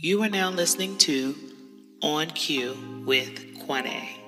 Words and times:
You 0.00 0.22
are 0.22 0.28
now 0.28 0.48
listening 0.50 0.96
to 0.98 1.34
On 2.02 2.28
Cue 2.28 3.02
with 3.04 3.58
Quane. 3.66 4.27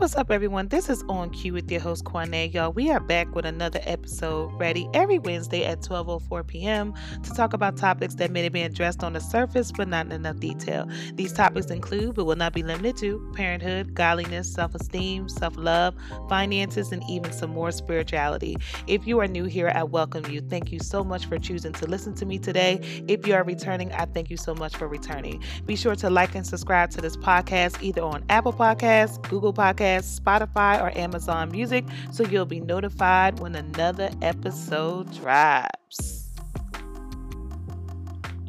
What's 0.00 0.16
up, 0.16 0.30
everyone? 0.30 0.66
This 0.68 0.88
is 0.88 1.04
On 1.10 1.28
Cue 1.28 1.52
with 1.52 1.70
your 1.70 1.82
host, 1.82 2.04
Quane. 2.04 2.54
Y'all, 2.54 2.72
we 2.72 2.90
are 2.90 3.00
back 3.00 3.34
with 3.34 3.44
another 3.44 3.80
episode 3.82 4.46
ready 4.54 4.88
every 4.94 5.18
Wednesday 5.18 5.66
at 5.66 5.82
12.04 5.82 6.46
p.m. 6.46 6.94
to 7.22 7.30
talk 7.34 7.52
about 7.52 7.76
topics 7.76 8.14
that 8.14 8.30
may 8.30 8.42
have 8.44 8.52
been 8.54 8.64
addressed 8.64 9.04
on 9.04 9.12
the 9.12 9.20
surface 9.20 9.70
but 9.70 9.88
not 9.88 10.06
in 10.06 10.12
enough 10.12 10.40
detail. 10.40 10.88
These 11.16 11.34
topics 11.34 11.66
include, 11.66 12.14
but 12.14 12.24
will 12.24 12.36
not 12.36 12.54
be 12.54 12.62
limited 12.62 12.96
to, 12.96 13.30
parenthood, 13.34 13.92
godliness, 13.92 14.50
self-esteem, 14.50 15.28
self-love, 15.28 15.94
finances, 16.30 16.92
and 16.92 17.02
even 17.06 17.30
some 17.30 17.50
more 17.50 17.70
spirituality. 17.70 18.56
If 18.86 19.06
you 19.06 19.20
are 19.20 19.28
new 19.28 19.44
here, 19.44 19.70
I 19.74 19.82
welcome 19.82 20.24
you. 20.30 20.40
Thank 20.40 20.72
you 20.72 20.78
so 20.78 21.04
much 21.04 21.26
for 21.26 21.38
choosing 21.38 21.74
to 21.74 21.86
listen 21.86 22.14
to 22.14 22.24
me 22.24 22.38
today. 22.38 22.80
If 23.06 23.26
you 23.26 23.34
are 23.34 23.44
returning, 23.44 23.92
I 23.92 24.06
thank 24.06 24.30
you 24.30 24.38
so 24.38 24.54
much 24.54 24.76
for 24.76 24.88
returning. 24.88 25.42
Be 25.66 25.76
sure 25.76 25.94
to 25.96 26.08
like 26.08 26.34
and 26.34 26.46
subscribe 26.46 26.90
to 26.92 27.02
this 27.02 27.18
podcast 27.18 27.82
either 27.82 28.00
on 28.00 28.24
Apple 28.30 28.54
Podcasts, 28.54 29.20
Google 29.28 29.52
Podcasts, 29.52 29.89
Spotify, 29.98 30.80
or 30.82 30.96
Amazon 30.96 31.50
Music 31.50 31.84
so 32.12 32.24
you'll 32.24 32.44
be 32.44 32.60
notified 32.60 33.40
when 33.40 33.54
another 33.54 34.10
episode 34.22 35.12
drops. 35.14 36.28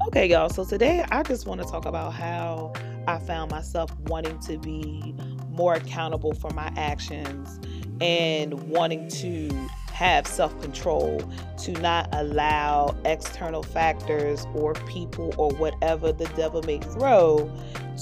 Okay, 0.08 0.28
y'all, 0.28 0.50
so 0.50 0.66
today 0.66 1.06
I 1.12 1.24
just 1.24 1.48
want 1.48 1.62
to 1.62 1.68
talk 1.68 1.86
about 1.86 2.14
how 2.14 2.74
I 3.08 3.20
found 3.20 3.52
myself 3.52 3.96
wanting 4.08 4.40
to 4.40 4.58
be 4.58 5.16
more 5.50 5.76
accountable 5.76 6.34
for 6.34 6.50
my 6.52 6.72
actions 6.76 7.60
and 8.02 8.54
wanting 8.70 9.08
to 9.10 9.50
have 9.94 10.26
self 10.26 10.60
control 10.62 11.22
to 11.60 11.72
not 11.74 12.10
allow 12.14 12.96
external 13.06 13.62
factors 13.62 14.46
or 14.56 14.74
people 14.88 15.34
or 15.38 15.52
whatever 15.56 16.12
the 16.12 16.26
devil 16.36 16.64
may 16.64 16.80
throw 16.80 17.52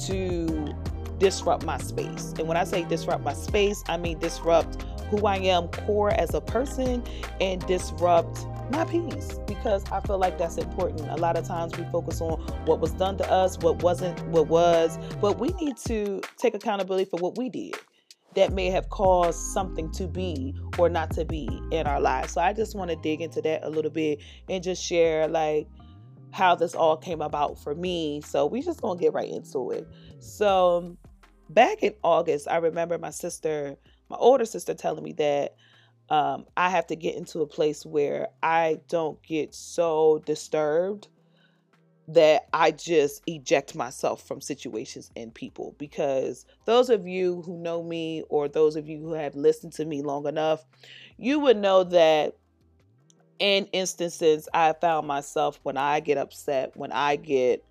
to 0.05 0.73
disrupt 1.19 1.65
my 1.65 1.77
space. 1.77 2.33
And 2.37 2.47
when 2.47 2.57
I 2.57 2.63
say 2.63 2.83
disrupt 2.83 3.23
my 3.23 3.33
space, 3.33 3.83
I 3.87 3.97
mean 3.97 4.19
disrupt 4.19 4.81
who 5.09 5.25
I 5.25 5.37
am 5.37 5.67
core 5.69 6.11
as 6.11 6.33
a 6.33 6.41
person 6.41 7.03
and 7.41 7.65
disrupt 7.65 8.45
my 8.71 8.85
peace 8.85 9.39
because 9.47 9.83
I 9.91 9.99
feel 10.01 10.19
like 10.19 10.37
that's 10.37 10.57
important. 10.57 11.09
A 11.09 11.17
lot 11.17 11.35
of 11.37 11.45
times 11.45 11.75
we 11.77 11.83
focus 11.85 12.21
on 12.21 12.39
what 12.65 12.79
was 12.79 12.91
done 12.91 13.17
to 13.17 13.31
us, 13.31 13.57
what 13.57 13.81
wasn't, 13.81 14.23
what 14.27 14.47
was, 14.47 14.97
but 15.19 15.39
we 15.39 15.49
need 15.59 15.77
to 15.87 16.21
take 16.37 16.53
accountability 16.53 17.09
for 17.09 17.17
what 17.17 17.37
we 17.37 17.49
did 17.49 17.75
that 18.35 18.53
may 18.53 18.69
have 18.69 18.89
caused 18.89 19.39
something 19.53 19.91
to 19.91 20.07
be 20.07 20.53
or 20.77 20.87
not 20.87 21.09
to 21.11 21.25
be 21.25 21.49
in 21.71 21.87
our 21.87 21.99
lives. 21.99 22.33
So 22.33 22.41
I 22.41 22.53
just 22.53 22.75
want 22.75 22.91
to 22.91 22.95
dig 22.97 23.21
into 23.21 23.41
that 23.41 23.61
a 23.63 23.69
little 23.69 23.91
bit 23.91 24.21
and 24.47 24.63
just 24.63 24.83
share 24.83 25.27
like 25.27 25.67
how 26.31 26.53
this 26.53 26.75
all 26.75 26.95
came 26.95 27.21
about 27.21 27.57
for 27.57 27.73
me. 27.73 28.21
So 28.21 28.45
we 28.45 28.61
just 28.61 28.81
gonna 28.81 28.99
get 28.99 29.13
right 29.13 29.29
into 29.29 29.71
it. 29.71 29.87
So 30.19 30.95
back 31.49 31.83
in 31.83 31.93
August, 32.03 32.47
I 32.49 32.57
remember 32.57 32.97
my 32.97 33.09
sister, 33.09 33.75
my 34.09 34.17
older 34.17 34.45
sister, 34.45 34.73
telling 34.73 35.03
me 35.03 35.13
that 35.13 35.55
um, 36.09 36.45
I 36.55 36.69
have 36.69 36.87
to 36.87 36.95
get 36.95 37.15
into 37.15 37.41
a 37.41 37.47
place 37.47 37.85
where 37.85 38.29
I 38.41 38.79
don't 38.87 39.21
get 39.23 39.53
so 39.53 40.21
disturbed 40.25 41.07
that 42.07 42.47
I 42.51 42.71
just 42.71 43.21
eject 43.27 43.75
myself 43.75 44.27
from 44.27 44.41
situations 44.41 45.11
and 45.15 45.33
people. 45.33 45.75
Because 45.77 46.45
those 46.65 46.89
of 46.89 47.07
you 47.07 47.43
who 47.43 47.57
know 47.57 47.83
me, 47.83 48.23
or 48.29 48.47
those 48.47 48.75
of 48.75 48.87
you 48.87 48.99
who 48.99 49.13
have 49.13 49.35
listened 49.35 49.73
to 49.73 49.85
me 49.85 50.01
long 50.01 50.27
enough, 50.27 50.65
you 51.17 51.39
would 51.39 51.57
know 51.57 51.83
that 51.83 52.35
in 53.37 53.65
instances 53.67 54.49
I 54.53 54.73
found 54.73 55.07
myself 55.07 55.59
when 55.63 55.77
I 55.77 55.99
get 55.99 56.17
upset, 56.17 56.75
when 56.75 56.91
I 56.91 57.15
get 57.15 57.63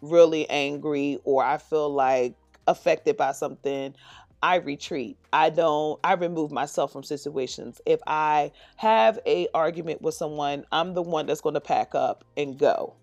really 0.00 0.48
angry, 0.48 1.18
or 1.24 1.42
I 1.42 1.58
feel 1.58 1.90
like 1.92 2.34
affected 2.66 3.16
by 3.16 3.32
something, 3.32 3.94
I 4.42 4.56
retreat. 4.56 5.18
I 5.32 5.50
don't 5.50 6.00
I 6.02 6.14
remove 6.14 6.50
myself 6.50 6.92
from 6.92 7.02
situations. 7.02 7.80
If 7.84 8.00
I 8.06 8.52
have 8.76 9.18
a 9.26 9.48
argument 9.54 10.02
with 10.02 10.14
someone, 10.14 10.64
I'm 10.72 10.94
the 10.94 11.02
one 11.02 11.26
that's 11.26 11.40
going 11.40 11.54
to 11.54 11.60
pack 11.60 11.94
up 11.94 12.24
and 12.36 12.58
go. 12.58 12.94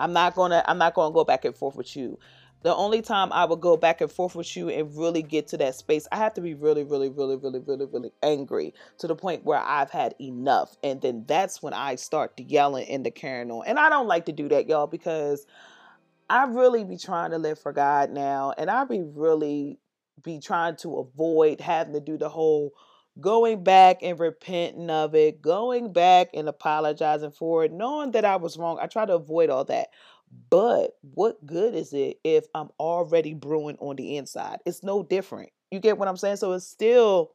I'm 0.00 0.12
not 0.12 0.34
going 0.34 0.50
to 0.50 0.68
I'm 0.68 0.78
not 0.78 0.94
going 0.94 1.12
to 1.12 1.14
go 1.14 1.24
back 1.24 1.44
and 1.44 1.54
forth 1.54 1.76
with 1.76 1.94
you. 1.94 2.18
The 2.62 2.74
only 2.74 3.00
time 3.00 3.32
I 3.32 3.46
would 3.46 3.60
go 3.60 3.78
back 3.78 4.02
and 4.02 4.12
forth 4.12 4.34
with 4.34 4.54
you 4.54 4.68
and 4.68 4.94
really 4.94 5.22
get 5.22 5.48
to 5.48 5.56
that 5.58 5.76
space, 5.76 6.06
I 6.12 6.16
have 6.16 6.34
to 6.34 6.42
be 6.42 6.52
really, 6.52 6.84
really, 6.84 7.08
really, 7.08 7.36
really, 7.36 7.60
really, 7.60 7.86
really 7.86 8.12
angry 8.22 8.74
to 8.98 9.06
the 9.06 9.14
point 9.14 9.44
where 9.44 9.60
I've 9.60 9.90
had 9.90 10.14
enough. 10.20 10.76
And 10.82 11.00
then 11.00 11.24
that's 11.26 11.62
when 11.62 11.72
I 11.72 11.94
start 11.94 12.38
yelling 12.38 12.86
and 12.88 13.06
the 13.06 13.10
carrying 13.10 13.50
on. 13.50 13.66
And 13.66 13.78
I 13.78 13.88
don't 13.88 14.08
like 14.08 14.26
to 14.26 14.32
do 14.32 14.46
that, 14.50 14.68
y'all, 14.68 14.86
because 14.86 15.46
I 16.30 16.44
really 16.44 16.84
be 16.84 16.96
trying 16.96 17.32
to 17.32 17.38
live 17.38 17.58
for 17.58 17.72
God 17.72 18.10
now, 18.10 18.54
and 18.56 18.70
I 18.70 18.84
be 18.84 19.02
really 19.02 19.80
be 20.22 20.38
trying 20.38 20.76
to 20.76 20.98
avoid 20.98 21.60
having 21.60 21.92
to 21.94 22.00
do 22.00 22.16
the 22.16 22.28
whole 22.28 22.72
going 23.20 23.64
back 23.64 23.98
and 24.02 24.18
repenting 24.18 24.90
of 24.90 25.16
it, 25.16 25.42
going 25.42 25.92
back 25.92 26.28
and 26.32 26.48
apologizing 26.48 27.32
for 27.32 27.64
it, 27.64 27.72
knowing 27.72 28.12
that 28.12 28.24
I 28.24 28.36
was 28.36 28.56
wrong. 28.56 28.78
I 28.80 28.86
try 28.86 29.06
to 29.06 29.14
avoid 29.14 29.50
all 29.50 29.64
that. 29.64 29.88
But 30.48 30.92
what 31.02 31.44
good 31.44 31.74
is 31.74 31.92
it 31.92 32.20
if 32.22 32.46
I'm 32.54 32.68
already 32.78 33.34
brewing 33.34 33.76
on 33.80 33.96
the 33.96 34.16
inside? 34.16 34.58
It's 34.64 34.84
no 34.84 35.02
different. 35.02 35.50
You 35.72 35.80
get 35.80 35.98
what 35.98 36.06
I'm 36.06 36.16
saying? 36.16 36.36
So 36.36 36.52
it's 36.52 36.66
still 36.66 37.32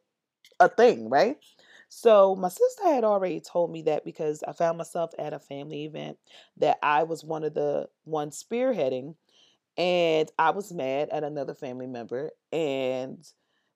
a 0.62 0.70
thing, 0.70 1.10
right? 1.10 1.36
So 1.98 2.36
my 2.36 2.50
sister 2.50 2.84
had 2.90 3.06
already 3.06 3.40
told 3.40 3.72
me 3.72 3.84
that 3.84 4.04
because 4.04 4.44
I 4.46 4.52
found 4.52 4.78
myself 4.78 5.12
at 5.18 5.32
a 5.32 5.40
family 5.40 5.86
event 5.86 6.18
that 6.58 6.78
I 6.84 7.04
was 7.04 7.24
one 7.24 7.46
of 7.46 7.54
the 7.54 7.88
ones 8.04 8.44
spearheading 8.44 9.16
and 9.78 10.30
I 10.38 10.50
was 10.50 10.74
mad 10.74 11.08
at 11.10 11.24
another 11.24 11.54
family 11.54 11.88
member 11.88 12.32
and 12.52 13.26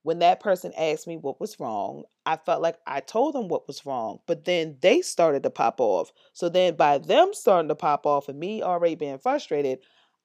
when 0.03 0.19
that 0.19 0.41
person 0.41 0.73
asked 0.77 1.07
me 1.07 1.15
what 1.15 1.39
was 1.39 1.61
wrong, 1.61 2.03
I 2.25 2.35
felt 2.35 2.61
like 2.61 2.75
I 2.85 2.99
told 2.99 3.35
them 3.35 3.47
what 3.47 3.67
was 3.67 3.85
wrong, 3.85 4.19
but 4.27 4.43
then 4.43 4.77
they 4.81 5.01
started 5.01 5.43
to 5.43 5.49
pop 5.49 5.79
off. 5.79 6.11
So 6.33 6.49
then 6.49 6.75
by 6.75 6.97
them 6.97 7.29
starting 7.33 7.69
to 7.69 7.75
pop 7.75 8.05
off 8.05 8.27
and 8.27 8.37
me 8.37 8.61
already 8.61 8.95
being 8.95 9.19
frustrated, 9.19 9.79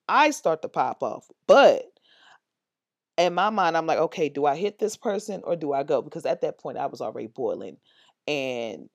I 0.08 0.30
start 0.32 0.62
to 0.62 0.68
pop 0.68 1.04
off. 1.04 1.28
But 1.46 1.93
in 3.16 3.34
my 3.34 3.50
mind, 3.50 3.76
I'm 3.76 3.86
like, 3.86 3.98
okay, 3.98 4.28
do 4.28 4.46
I 4.46 4.56
hit 4.56 4.78
this 4.78 4.96
person 4.96 5.42
or 5.44 5.56
do 5.56 5.72
I 5.72 5.82
go? 5.82 6.02
Because 6.02 6.26
at 6.26 6.40
that 6.40 6.58
point, 6.58 6.78
I 6.78 6.86
was 6.86 7.00
already 7.00 7.28
boiling 7.28 7.76
and 8.26 8.88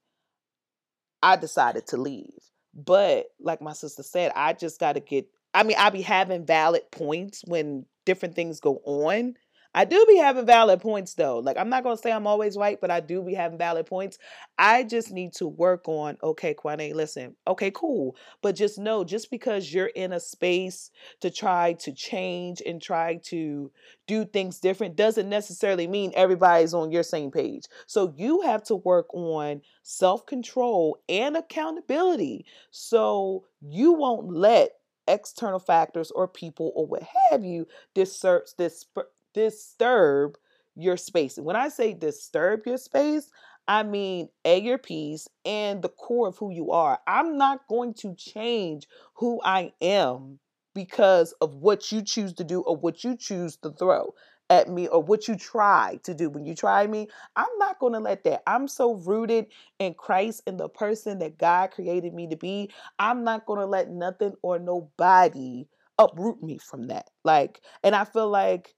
I 1.21 1.35
decided 1.35 1.87
to 1.87 1.97
leave. 1.97 2.33
But 2.73 3.27
like 3.39 3.61
my 3.61 3.73
sister 3.73 4.03
said, 4.03 4.31
I 4.35 4.53
just 4.53 4.79
got 4.79 4.93
to 4.93 4.99
get, 4.99 5.27
I 5.53 5.63
mean, 5.63 5.77
I 5.79 5.89
be 5.89 6.01
having 6.01 6.45
valid 6.45 6.83
points 6.91 7.43
when 7.45 7.85
different 8.05 8.35
things 8.35 8.59
go 8.59 8.81
on 8.85 9.35
I 9.75 9.85
do 9.85 10.03
be 10.07 10.17
having 10.17 10.47
valid 10.47 10.81
points 10.81 11.13
though. 11.13 11.39
Like 11.39 11.57
I'm 11.57 11.69
not 11.69 11.83
gonna 11.83 11.97
say 11.97 12.11
I'm 12.11 12.25
always 12.27 12.57
right, 12.57 12.79
but 12.81 12.89
I 12.89 12.99
do 13.01 13.21
be 13.21 13.35
having 13.35 13.57
valid 13.59 13.85
points. 13.85 14.17
I 14.57 14.83
just 14.83 15.11
need 15.11 15.33
to 15.33 15.47
work 15.47 15.87
on 15.87 16.17
okay, 16.23 16.55
Quane, 16.55 16.93
listen, 16.95 17.35
okay, 17.47 17.71
cool. 17.71 18.15
But 18.41 18.55
just 18.55 18.79
know 18.79 19.03
just 19.03 19.29
because 19.29 19.71
you're 19.71 19.87
in 19.87 20.11
a 20.11 20.19
space 20.19 20.89
to 21.21 21.29
try 21.29 21.73
to 21.73 21.91
change 21.93 22.61
and 22.65 22.81
try 22.81 23.19
to 23.25 23.71
do 24.07 24.25
things 24.25 24.59
different 24.59 24.95
doesn't 24.95 25.29
necessarily 25.29 25.87
mean 25.87 26.11
everybody's 26.15 26.73
on 26.73 26.91
your 26.91 27.03
same 27.03 27.29
page. 27.29 27.65
So 27.85 28.13
you 28.17 28.41
have 28.41 28.63
to 28.65 28.75
work 28.75 29.13
on 29.13 29.61
self-control 29.83 30.97
and 31.07 31.37
accountability 31.37 32.45
so 32.71 33.45
you 33.61 33.93
won't 33.93 34.33
let 34.33 34.71
external 35.07 35.59
factors 35.59 36.11
or 36.11 36.27
people 36.27 36.71
or 36.75 36.85
what 36.85 37.03
have 37.31 37.43
you 37.43 37.65
disturb 37.95 38.43
this 38.57 38.85
disturb 39.33 40.37
your 40.75 40.97
space. 40.97 41.37
And 41.37 41.45
when 41.45 41.55
I 41.55 41.69
say 41.69 41.93
disturb 41.93 42.65
your 42.65 42.77
space, 42.77 43.29
I 43.67 43.83
mean 43.83 44.29
A, 44.45 44.59
your 44.59 44.77
peace 44.77 45.27
and 45.45 45.81
the 45.81 45.89
core 45.89 46.27
of 46.27 46.37
who 46.37 46.51
you 46.51 46.71
are. 46.71 46.99
I'm 47.07 47.37
not 47.37 47.67
going 47.67 47.93
to 47.95 48.15
change 48.15 48.87
who 49.15 49.39
I 49.43 49.73
am 49.81 50.39
because 50.73 51.33
of 51.41 51.55
what 51.55 51.91
you 51.91 52.01
choose 52.01 52.33
to 52.33 52.43
do 52.43 52.61
or 52.61 52.75
what 52.75 53.03
you 53.03 53.15
choose 53.15 53.57
to 53.57 53.71
throw 53.71 54.13
at 54.49 54.69
me 54.69 54.87
or 54.87 55.03
what 55.03 55.27
you 55.27 55.35
try 55.35 55.99
to 56.03 56.13
do 56.13 56.29
when 56.29 56.45
you 56.45 56.55
try 56.55 56.87
me. 56.87 57.07
I'm 57.35 57.45
not 57.59 57.79
going 57.79 57.93
to 57.93 57.99
let 57.99 58.23
that. 58.23 58.41
I'm 58.47 58.67
so 58.67 58.95
rooted 58.95 59.47
in 59.77 59.93
Christ 59.93 60.41
and 60.47 60.59
the 60.59 60.69
person 60.69 61.19
that 61.19 61.37
God 61.37 61.71
created 61.71 62.13
me 62.13 62.27
to 62.27 62.35
be. 62.35 62.71
I'm 62.97 63.23
not 63.23 63.45
going 63.45 63.59
to 63.59 63.65
let 63.65 63.89
nothing 63.91 64.33
or 64.41 64.57
nobody 64.57 65.67
uproot 65.99 66.41
me 66.41 66.57
from 66.57 66.87
that. 66.87 67.09
Like, 67.23 67.61
and 67.83 67.95
I 67.95 68.05
feel 68.05 68.29
like 68.29 68.73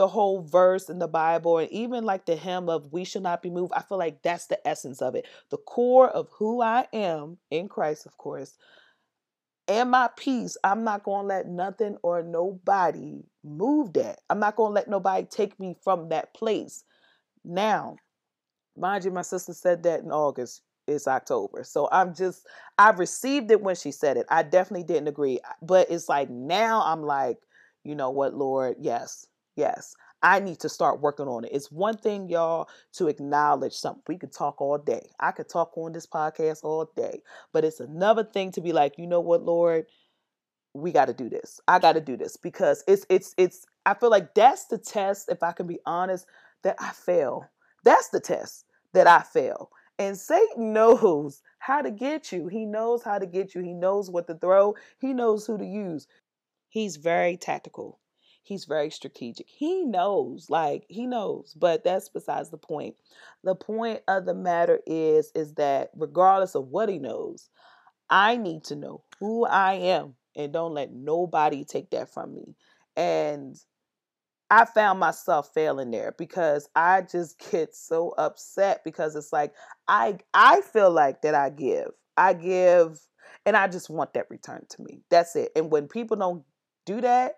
the 0.00 0.08
whole 0.08 0.42
verse 0.42 0.88
in 0.88 0.98
the 0.98 1.08
Bible 1.08 1.58
and 1.58 1.70
even 1.70 2.06
like 2.06 2.26
the 2.26 2.34
hymn 2.34 2.70
of 2.70 2.90
we 2.92 3.04
shall 3.04 3.22
not 3.22 3.42
be 3.42 3.50
moved. 3.50 3.74
I 3.76 3.82
feel 3.82 3.98
like 3.98 4.22
that's 4.22 4.46
the 4.48 4.66
essence 4.66 5.02
of 5.02 5.14
it. 5.14 5.26
The 5.50 5.58
core 5.58 6.08
of 6.08 6.30
who 6.32 6.62
I 6.62 6.88
am 6.94 7.38
in 7.52 7.68
Christ, 7.68 8.06
of 8.06 8.16
course, 8.18 8.56
and 9.68 9.90
my 9.90 10.08
peace. 10.16 10.56
I'm 10.64 10.84
not 10.84 11.04
going 11.04 11.24
to 11.24 11.28
let 11.28 11.48
nothing 11.48 11.98
or 12.02 12.22
nobody 12.22 13.24
move 13.44 13.92
that. 13.94 14.20
I'm 14.30 14.40
not 14.40 14.56
going 14.56 14.70
to 14.70 14.74
let 14.74 14.88
nobody 14.88 15.26
take 15.26 15.60
me 15.60 15.76
from 15.84 16.08
that 16.10 16.34
place. 16.34 16.84
Now, 17.44 17.96
Mind 18.76 19.04
you, 19.04 19.10
my 19.10 19.22
sister 19.22 19.52
said 19.52 19.82
that 19.84 20.00
in 20.00 20.10
August. 20.12 20.62
It's 20.86 21.06
October. 21.06 21.64
So 21.64 21.88
I'm 21.92 22.14
just, 22.14 22.46
I 22.78 22.90
received 22.90 23.50
it 23.50 23.62
when 23.62 23.76
she 23.76 23.92
said 23.92 24.16
it. 24.16 24.26
I 24.30 24.42
definitely 24.42 24.84
didn't 24.84 25.08
agree. 25.08 25.40
But 25.62 25.90
it's 25.90 26.08
like 26.08 26.30
now 26.30 26.82
I'm 26.84 27.02
like, 27.02 27.38
you 27.84 27.94
know 27.94 28.10
what, 28.10 28.34
Lord? 28.34 28.76
Yes, 28.80 29.26
yes. 29.60 29.94
I 30.22 30.40
need 30.40 30.60
to 30.60 30.68
start 30.68 31.00
working 31.00 31.26
on 31.26 31.44
it. 31.44 31.50
It's 31.52 31.70
one 31.72 31.96
thing, 31.96 32.28
y'all, 32.28 32.68
to 32.94 33.08
acknowledge 33.08 33.72
something. 33.72 34.02
We 34.06 34.18
could 34.18 34.32
talk 34.32 34.60
all 34.60 34.76
day. 34.76 35.08
I 35.18 35.32
could 35.32 35.48
talk 35.48 35.76
on 35.76 35.92
this 35.92 36.06
podcast 36.06 36.62
all 36.62 36.90
day. 36.96 37.22
But 37.52 37.64
it's 37.64 37.80
another 37.80 38.24
thing 38.24 38.52
to 38.52 38.60
be 38.60 38.72
like, 38.72 38.98
you 38.98 39.06
know 39.06 39.20
what, 39.20 39.42
Lord? 39.42 39.86
We 40.74 40.92
got 40.92 41.06
to 41.06 41.14
do 41.14 41.28
this. 41.28 41.60
I 41.66 41.78
got 41.78 41.94
to 41.94 42.00
do 42.00 42.16
this 42.16 42.36
because 42.36 42.84
it's 42.86 43.04
it's 43.08 43.34
it's 43.38 43.66
I 43.86 43.94
feel 43.94 44.10
like 44.10 44.34
that's 44.34 44.66
the 44.66 44.78
test 44.78 45.30
if 45.30 45.42
I 45.42 45.52
can 45.52 45.66
be 45.66 45.80
honest 45.86 46.26
that 46.62 46.76
I 46.78 46.90
fail. 46.90 47.44
That's 47.84 48.10
the 48.10 48.20
test 48.20 48.66
that 48.92 49.06
I 49.06 49.22
fail. 49.22 49.70
And 49.98 50.16
Satan 50.18 50.72
knows 50.72 51.42
how 51.58 51.82
to 51.82 51.90
get 51.90 52.30
you. 52.30 52.46
He 52.46 52.66
knows 52.66 53.02
how 53.02 53.18
to 53.18 53.26
get 53.26 53.54
you. 53.54 53.62
He 53.62 53.72
knows 53.72 54.10
what 54.10 54.26
to 54.28 54.34
throw. 54.34 54.74
He 55.00 55.12
knows 55.12 55.46
who 55.46 55.58
to 55.58 55.64
use. 55.64 56.06
He's 56.68 56.96
very 56.96 57.36
tactical. 57.36 57.99
He's 58.42 58.64
very 58.64 58.90
strategic. 58.90 59.46
He 59.48 59.84
knows, 59.84 60.48
like 60.50 60.84
he 60.88 61.06
knows, 61.06 61.54
but 61.58 61.84
that's 61.84 62.08
besides 62.08 62.50
the 62.50 62.56
point. 62.56 62.96
The 63.44 63.54
point 63.54 64.00
of 64.08 64.26
the 64.26 64.34
matter 64.34 64.80
is 64.86 65.30
is 65.34 65.54
that 65.54 65.90
regardless 65.96 66.54
of 66.54 66.68
what 66.68 66.88
he 66.88 66.98
knows, 66.98 67.48
I 68.08 68.36
need 68.36 68.64
to 68.64 68.76
know 68.76 69.02
who 69.18 69.44
I 69.46 69.74
am 69.74 70.14
and 70.34 70.52
don't 70.52 70.74
let 70.74 70.92
nobody 70.92 71.64
take 71.64 71.90
that 71.90 72.12
from 72.12 72.34
me. 72.34 72.56
And 72.96 73.56
I 74.50 74.64
found 74.64 74.98
myself 74.98 75.52
failing 75.54 75.92
there 75.92 76.12
because 76.18 76.68
I 76.74 77.02
just 77.02 77.38
get 77.50 77.74
so 77.74 78.14
upset 78.18 78.82
because 78.84 79.14
it's 79.14 79.32
like 79.32 79.54
I 79.86 80.18
I 80.34 80.60
feel 80.62 80.90
like 80.90 81.22
that 81.22 81.34
I 81.34 81.50
give. 81.50 81.90
I 82.16 82.32
give 82.34 83.00
and 83.46 83.56
I 83.56 83.68
just 83.68 83.88
want 83.88 84.14
that 84.14 84.30
return 84.30 84.66
to 84.70 84.82
me. 84.82 85.02
That's 85.10 85.36
it. 85.36 85.52
And 85.56 85.70
when 85.70 85.88
people 85.88 86.16
don't 86.16 86.44
do 86.84 87.00
that, 87.00 87.36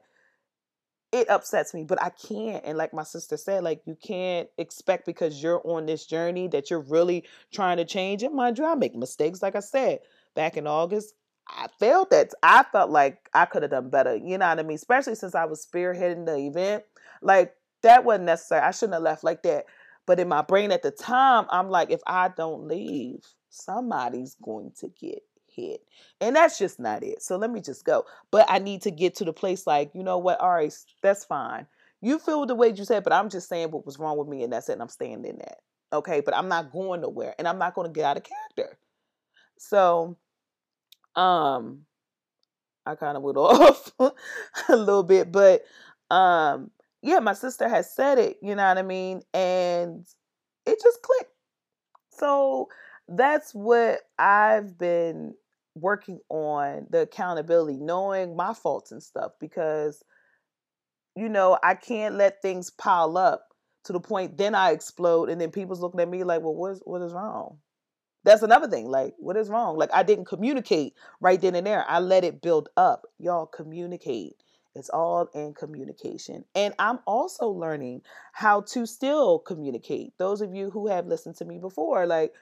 it 1.13 1.29
upsets 1.29 1.75
me, 1.75 1.85
but 1.85 2.03
I 2.03 2.09
can't. 2.09 2.65
And 2.65 2.79
like 2.79 2.95
my 2.95 3.03
sister 3.03 3.37
said, 3.37 3.63
like 3.63 3.83
you 3.85 3.97
can't 4.03 4.49
expect 4.57 5.05
because 5.05 5.43
you're 5.43 5.61
on 5.65 5.85
this 5.85 6.07
journey 6.07 6.49
that 6.49 6.71
you're 6.71 6.81
really 6.81 7.25
trying 7.53 7.77
to 7.77 7.85
change 7.85 8.23
it. 8.23 8.33
Mind 8.33 8.59
you, 8.59 8.65
I 8.65 8.75
make 8.75 8.95
mistakes. 8.95 9.43
Like 9.43 9.55
I 9.55 9.61
said, 9.61 10.01
back 10.35 10.57
in 10.57 10.67
August, 10.67 11.15
I 11.47 11.67
felt 11.79 12.11
that 12.11 12.31
I 12.43 12.65
felt 12.73 12.91
like 12.91 13.29
I 13.35 13.45
could 13.45 13.63
have 13.63 13.71
done 13.71 13.91
better. 13.91 14.17
You 14.17 14.39
know 14.39 14.49
what 14.49 14.59
I 14.59 14.63
mean? 14.63 14.77
Especially 14.77 15.15
since 15.15 15.35
I 15.35 15.45
was 15.45 15.67
spearheading 15.67 16.25
the 16.25 16.37
event. 16.37 16.85
Like 17.21 17.55
that 17.83 18.05
wasn't 18.05 18.25
necessary. 18.25 18.63
I 18.63 18.71
shouldn't 18.71 18.95
have 18.95 19.03
left 19.03 19.23
like 19.23 19.43
that. 19.43 19.67
But 20.07 20.19
in 20.19 20.29
my 20.29 20.43
brain 20.43 20.73
at 20.73 20.83
the 20.83 20.91
time, 20.91 21.47
I'm 21.51 21.69
like, 21.69 21.91
if 21.91 22.01
I 22.07 22.29
don't 22.29 22.67
leave, 22.67 23.21
somebody's 23.51 24.35
going 24.43 24.73
to 24.81 24.89
get 24.89 25.23
hit. 25.55 25.83
And 26.21 26.37
that's 26.37 26.59
just 26.59 26.81
not 26.81 27.03
it. 27.03 27.23
So 27.23 27.37
let 27.37 27.51
me 27.51 27.61
just 27.61 27.85
go. 27.85 28.05
But 28.31 28.47
I 28.49 28.59
need 28.59 28.83
to 28.83 28.91
get 28.91 29.15
to 29.17 29.25
the 29.25 29.33
place 29.33 29.67
like, 29.67 29.91
you 29.95 30.03
know 30.03 30.19
what? 30.19 30.41
All 30.41 30.51
right, 30.51 30.75
that's 31.03 31.25
fine. 31.25 31.67
You 32.01 32.19
feel 32.19 32.47
the 32.47 32.55
way 32.55 32.73
you 32.75 32.85
said, 32.85 33.05
but 33.05 33.13
I'm 33.13 33.29
just 33.29 33.49
saying 33.49 33.71
what 33.71 33.87
was 33.87 33.99
wrong 33.99 34.19
with 34.19 34.29
me, 34.29 34.43
and 34.43 34.53
that's 34.53 34.69
it. 34.69 34.73
And 34.73 34.83
I'm 34.83 34.89
staying 34.89 35.25
in 35.25 35.39
that. 35.39 35.59
Okay, 35.93 36.21
but 36.21 36.35
I'm 36.35 36.49
not 36.49 36.73
going 36.73 37.03
nowhere, 37.03 37.35
and 37.39 37.47
I'm 37.47 37.59
not 37.59 37.75
going 37.75 37.87
to 37.87 37.93
get 37.93 38.05
out 38.05 38.17
of 38.17 38.25
character. 38.25 38.79
So 39.59 40.17
um, 41.15 41.83
I 42.87 42.95
kind 42.95 43.17
of 43.17 43.23
went 43.23 43.37
off 43.39 43.93
a 43.99 44.77
little 44.77 45.03
bit, 45.03 45.31
but 45.31 45.63
um, 46.11 46.71
yeah, 47.03 47.19
my 47.19 47.35
sister 47.35 47.69
has 47.69 47.95
said 47.95 48.19
it, 48.19 48.39
you 48.43 48.55
know 48.55 48.67
what 48.67 48.79
I 48.79 48.83
mean? 48.83 49.23
And 49.35 50.07
it 50.67 50.81
just 50.83 51.03
clicked. 51.03 51.33
So 52.11 52.69
that's 53.09 53.55
what 53.55 54.01
I've 54.19 54.79
been 54.79 55.35
working 55.75 56.21
on 56.29 56.87
the 56.91 57.03
accountability, 57.03 57.79
knowing 57.79 58.37
my 58.37 58.55
faults 58.55 58.93
and 58.93 59.03
stuff, 59.03 59.33
because, 59.41 60.03
you 61.17 61.29
know, 61.29 61.59
I 61.63 61.75
can't 61.75 62.17
let 62.17 62.43
things 62.43 62.71
pile 62.71 63.17
up 63.17 63.49
to 63.85 63.93
the 63.93 64.01
point 64.01 64.37
then 64.37 64.55
I 64.55 64.71
explode 64.71 65.29
and 65.29 65.41
then 65.41 65.51
people's 65.51 65.81
looking 65.81 66.01
at 66.01 66.09
me 66.09 66.25
like, 66.25 66.43
well, 66.43 66.55
what 66.55 66.73
is, 66.73 66.81
what 66.85 67.03
is 67.03 67.13
wrong? 67.13 67.59
That's 68.25 68.43
another 68.43 68.69
thing. 68.69 68.87
Like, 68.87 69.15
what 69.19 69.37
is 69.37 69.49
wrong? 69.49 69.77
Like, 69.77 69.91
I 69.93 70.05
didn't 70.05 70.27
communicate 70.27 70.95
right 71.21 71.41
then 71.41 71.57
and 71.57 71.67
there. 71.67 71.85
I 71.89 71.99
let 71.99 72.23
it 72.23 72.41
build 72.41 72.69
up. 72.77 73.03
Y'all 73.19 73.47
communicate. 73.47 74.37
It's 74.75 74.89
all 74.89 75.29
in 75.35 75.55
communication. 75.55 76.45
And 76.55 76.73
I'm 76.79 77.01
also 77.07 77.49
learning 77.49 78.03
how 78.33 78.63
to 78.73 78.87
still 78.87 79.41
communicate. 79.41 80.13
Those 80.19 80.41
of 80.41 80.55
you 80.55 80.71
who 80.71 80.87
have 80.87 81.07
listened 81.07 81.37
to 81.37 81.45
me 81.45 81.59
before, 81.59 82.07
like, 82.07 82.33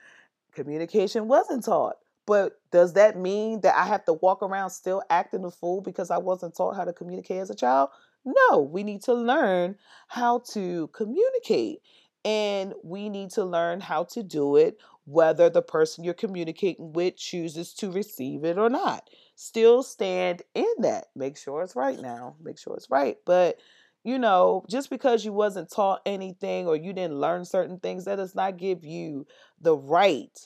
communication 0.53 1.27
wasn't 1.27 1.65
taught. 1.65 1.95
But 2.25 2.53
does 2.71 2.93
that 2.93 3.17
mean 3.17 3.61
that 3.61 3.75
I 3.75 3.85
have 3.85 4.05
to 4.05 4.13
walk 4.13 4.43
around 4.43 4.69
still 4.69 5.01
acting 5.09 5.43
a 5.43 5.51
fool 5.51 5.81
because 5.81 6.11
I 6.11 6.17
wasn't 6.17 6.55
taught 6.55 6.75
how 6.75 6.85
to 6.85 6.93
communicate 6.93 7.39
as 7.39 7.49
a 7.49 7.55
child? 7.55 7.89
No, 8.23 8.61
we 8.61 8.83
need 8.83 9.01
to 9.03 9.13
learn 9.13 9.75
how 10.07 10.39
to 10.51 10.87
communicate 10.89 11.79
and 12.23 12.73
we 12.83 13.09
need 13.09 13.31
to 13.31 13.43
learn 13.43 13.79
how 13.79 14.03
to 14.03 14.21
do 14.21 14.55
it 14.55 14.77
whether 15.05 15.49
the 15.49 15.63
person 15.63 16.03
you're 16.03 16.13
communicating 16.13 16.93
with 16.93 17.17
chooses 17.17 17.73
to 17.73 17.91
receive 17.91 18.43
it 18.43 18.57
or 18.57 18.69
not. 18.69 19.09
Still 19.35 19.81
stand 19.81 20.43
in 20.53 20.71
that. 20.79 21.07
Make 21.15 21.37
sure 21.37 21.63
it's 21.63 21.75
right 21.75 21.99
now. 21.99 22.35
Make 22.39 22.59
sure 22.59 22.75
it's 22.75 22.91
right. 22.91 23.17
But 23.25 23.57
you 24.03 24.17
know, 24.17 24.63
just 24.69 24.89
because 24.89 25.23
you 25.23 25.33
wasn't 25.33 25.71
taught 25.71 26.01
anything 26.05 26.67
or 26.67 26.75
you 26.75 26.91
didn't 26.93 27.19
learn 27.19 27.45
certain 27.45 27.79
things, 27.79 28.05
that 28.05 28.15
does 28.15 28.33
not 28.33 28.57
give 28.57 28.83
you 28.83 29.27
the 29.59 29.75
right 29.75 30.37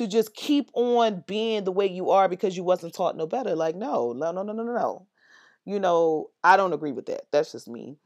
to 0.00 0.06
just 0.06 0.34
keep 0.34 0.70
on 0.72 1.22
being 1.26 1.64
the 1.64 1.72
way 1.72 1.86
you 1.86 2.08
are 2.08 2.26
because 2.26 2.56
you 2.56 2.64
wasn't 2.64 2.94
taught 2.94 3.18
no 3.18 3.26
better. 3.26 3.54
Like, 3.54 3.76
no, 3.76 4.14
no, 4.14 4.32
no, 4.32 4.42
no, 4.42 4.54
no, 4.54 4.62
no. 4.62 5.06
You 5.66 5.78
know, 5.78 6.30
I 6.42 6.56
don't 6.56 6.72
agree 6.72 6.92
with 6.92 7.04
that. 7.06 7.26
That's 7.32 7.52
just 7.52 7.68
me. 7.68 7.98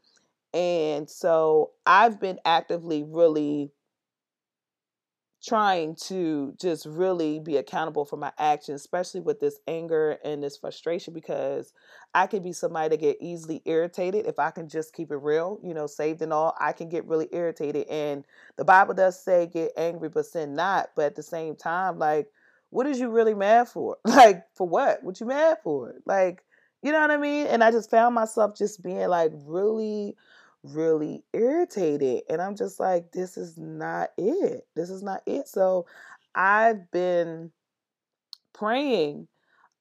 And 0.52 1.08
so 1.08 1.70
I've 1.86 2.20
been 2.20 2.40
actively 2.44 3.04
really 3.04 3.70
trying 5.44 5.94
to 5.94 6.54
just 6.58 6.86
really 6.86 7.38
be 7.38 7.56
accountable 7.56 8.04
for 8.04 8.16
my 8.16 8.32
actions, 8.38 8.80
especially 8.80 9.20
with 9.20 9.40
this 9.40 9.60
anger 9.68 10.18
and 10.24 10.42
this 10.42 10.56
frustration, 10.56 11.12
because 11.12 11.72
I 12.14 12.26
can 12.26 12.42
be 12.42 12.52
somebody 12.52 12.88
that 12.90 13.00
get 13.00 13.18
easily 13.20 13.60
irritated 13.64 14.26
if 14.26 14.38
I 14.38 14.50
can 14.50 14.68
just 14.68 14.94
keep 14.94 15.10
it 15.10 15.16
real, 15.16 15.60
you 15.62 15.74
know, 15.74 15.86
saved 15.86 16.22
and 16.22 16.32
all. 16.32 16.54
I 16.58 16.72
can 16.72 16.88
get 16.88 17.06
really 17.06 17.28
irritated, 17.32 17.86
and 17.88 18.24
the 18.56 18.64
Bible 18.64 18.94
does 18.94 19.22
say 19.22 19.46
get 19.46 19.72
angry 19.76 20.08
but 20.08 20.26
sin 20.26 20.54
not. 20.54 20.90
But 20.96 21.06
at 21.06 21.16
the 21.16 21.22
same 21.22 21.56
time, 21.56 21.98
like, 21.98 22.28
what 22.70 22.86
is 22.86 22.98
you 22.98 23.10
really 23.10 23.34
mad 23.34 23.68
for? 23.68 23.98
Like, 24.06 24.44
for 24.54 24.66
what? 24.66 25.02
What 25.02 25.20
you 25.20 25.26
mad 25.26 25.58
for? 25.62 25.94
Like, 26.06 26.42
you 26.82 26.92
know 26.92 27.00
what 27.00 27.10
I 27.10 27.16
mean? 27.16 27.46
And 27.46 27.64
I 27.64 27.70
just 27.70 27.90
found 27.90 28.14
myself 28.14 28.56
just 28.56 28.82
being 28.82 29.08
like 29.08 29.32
really 29.46 30.16
really 30.64 31.22
irritated. 31.32 32.22
And 32.28 32.40
I'm 32.40 32.56
just 32.56 32.80
like, 32.80 33.12
this 33.12 33.36
is 33.36 33.58
not 33.58 34.10
it. 34.16 34.66
This 34.74 34.90
is 34.90 35.02
not 35.02 35.22
it. 35.26 35.46
So 35.46 35.86
I've 36.34 36.90
been 36.90 37.52
praying 38.52 39.28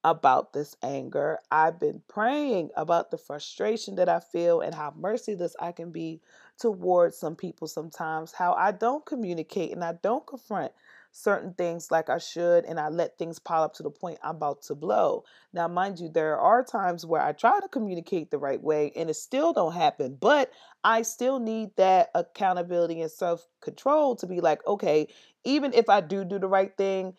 about 0.04 0.52
this 0.52 0.76
anger. 0.84 1.40
I've 1.50 1.80
been 1.80 2.02
praying 2.10 2.72
about 2.76 3.10
the 3.10 3.18
frustration 3.18 3.96
that 3.96 4.10
I 4.10 4.20
feel 4.20 4.60
and 4.60 4.76
how 4.76 4.94
merciless 4.98 5.56
I 5.60 5.72
can 5.72 5.92
be 5.92 6.22
towards 6.60 7.18
some 7.18 7.38
people 7.38 7.68
sometimes, 7.68 8.34
how 8.34 8.54
I 8.54 8.74
don't 8.74 9.06
communicate 9.06 9.72
and 9.72 9.84
I 9.84 9.94
don't 10.04 10.28
confront 10.28 10.74
certain 11.14 11.54
things 11.54 11.92
like 11.92 12.10
I 12.10 12.18
should, 12.18 12.66
and 12.66 12.80
I 12.80 12.90
let 12.90 13.18
things 13.18 13.38
pile 13.40 13.64
up 13.64 13.76
to 13.76 13.84
the 13.84 13.92
point 13.92 14.18
I'm 14.24 14.36
about 14.36 14.64
to 14.64 14.76
blow. 14.76 15.24
Now, 15.54 15.68
mind 15.68 16.00
you, 16.00 16.10
there 16.10 16.40
are 16.40 16.64
times 16.64 17.06
where 17.06 17.22
I 17.22 17.32
try 17.34 17.60
to 17.60 17.68
communicate 17.68 18.32
the 18.32 18.40
right 18.40 18.62
way 18.62 18.92
and 18.96 19.10
it 19.10 19.14
still 19.14 19.54
don't 19.54 19.74
happen, 19.74 20.18
but 20.20 20.52
I 20.84 21.04
still 21.04 21.40
need 21.40 21.70
that 21.78 22.10
accountability 22.16 23.00
and 23.02 23.12
self 23.12 23.48
control 23.62 24.16
to 24.18 24.28
be 24.28 24.42
like, 24.42 24.66
okay, 24.68 25.08
even 25.46 25.72
if 25.74 25.88
I 25.88 26.02
do 26.02 26.26
do 26.26 26.40
the 26.40 26.48
right 26.48 26.76
thing, 26.76 27.14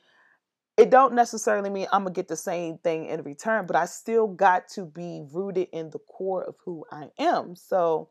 it 0.76 0.90
don't 0.90 1.14
necessarily 1.14 1.70
mean 1.70 1.86
I'm 1.92 2.02
gonna 2.02 2.14
get 2.14 2.26
the 2.26 2.36
same 2.36 2.78
thing 2.78 3.06
in 3.06 3.22
return, 3.22 3.66
but 3.66 3.76
I 3.76 3.86
still 3.86 4.26
got 4.26 4.68
to 4.70 4.84
be 4.84 5.22
rooted 5.32 5.68
in 5.72 5.90
the 5.90 6.00
core 6.00 6.42
of 6.42 6.56
who 6.64 6.84
I 6.90 7.10
am. 7.18 7.54
So, 7.54 8.08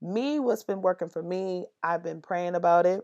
me, 0.00 0.38
what's 0.38 0.62
been 0.62 0.82
working 0.82 1.08
for 1.08 1.22
me, 1.22 1.66
I've 1.82 2.04
been 2.04 2.22
praying 2.22 2.54
about 2.54 2.86
it. 2.86 3.02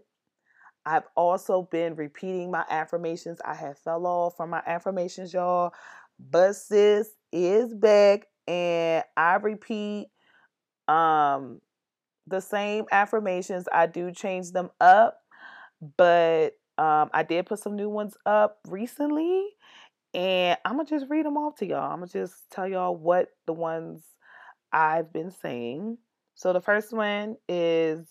I've 0.85 1.07
also 1.17 1.63
been 1.71 1.95
repeating 1.95 2.51
my 2.51 2.65
affirmations. 2.69 3.41
I 3.45 3.55
have 3.55 3.79
fell 3.79 4.07
off 4.07 4.37
from 4.37 4.51
my 4.51 4.63
affirmations, 4.67 5.33
y'all. 5.33 5.73
But 6.19 6.55
sis 6.55 7.11
is 7.33 7.73
back 7.75 8.27
and 8.47 9.05
I 9.17 9.35
repeat 9.37 10.09
um 10.89 11.61
the 12.27 12.41
same 12.41 12.87
affirmations. 12.93 13.69
I 13.73 13.87
do 13.87 14.13
change 14.13 14.53
them 14.53 14.71
up, 14.81 15.19
but 15.97 16.51
um 16.79 17.11
I 17.13 17.23
did 17.29 17.47
put 17.47 17.59
some 17.61 17.77
new 17.77 17.89
ones 17.89 18.17
up 18.27 18.59
recently 18.69 19.47
and 20.15 20.59
I'm 20.65 20.77
gonna 20.77 20.89
just 20.89 21.07
read 21.09 21.27
them 21.27 21.37
off 21.37 21.57
to 21.57 21.67
y'all. 21.67 21.91
I'm 21.93 22.01
gonna 22.01 22.09
just 22.09 22.35
tell 22.51 22.69
y'all 22.69 22.97
what 22.97 23.29
the 23.47 23.53
ones 23.53 24.05
I've 24.73 25.13
been 25.13 25.31
saying. 25.31 25.99
So 26.35 26.53
the 26.53 26.61
first 26.61 26.93
one 26.93 27.37
is 27.49 28.07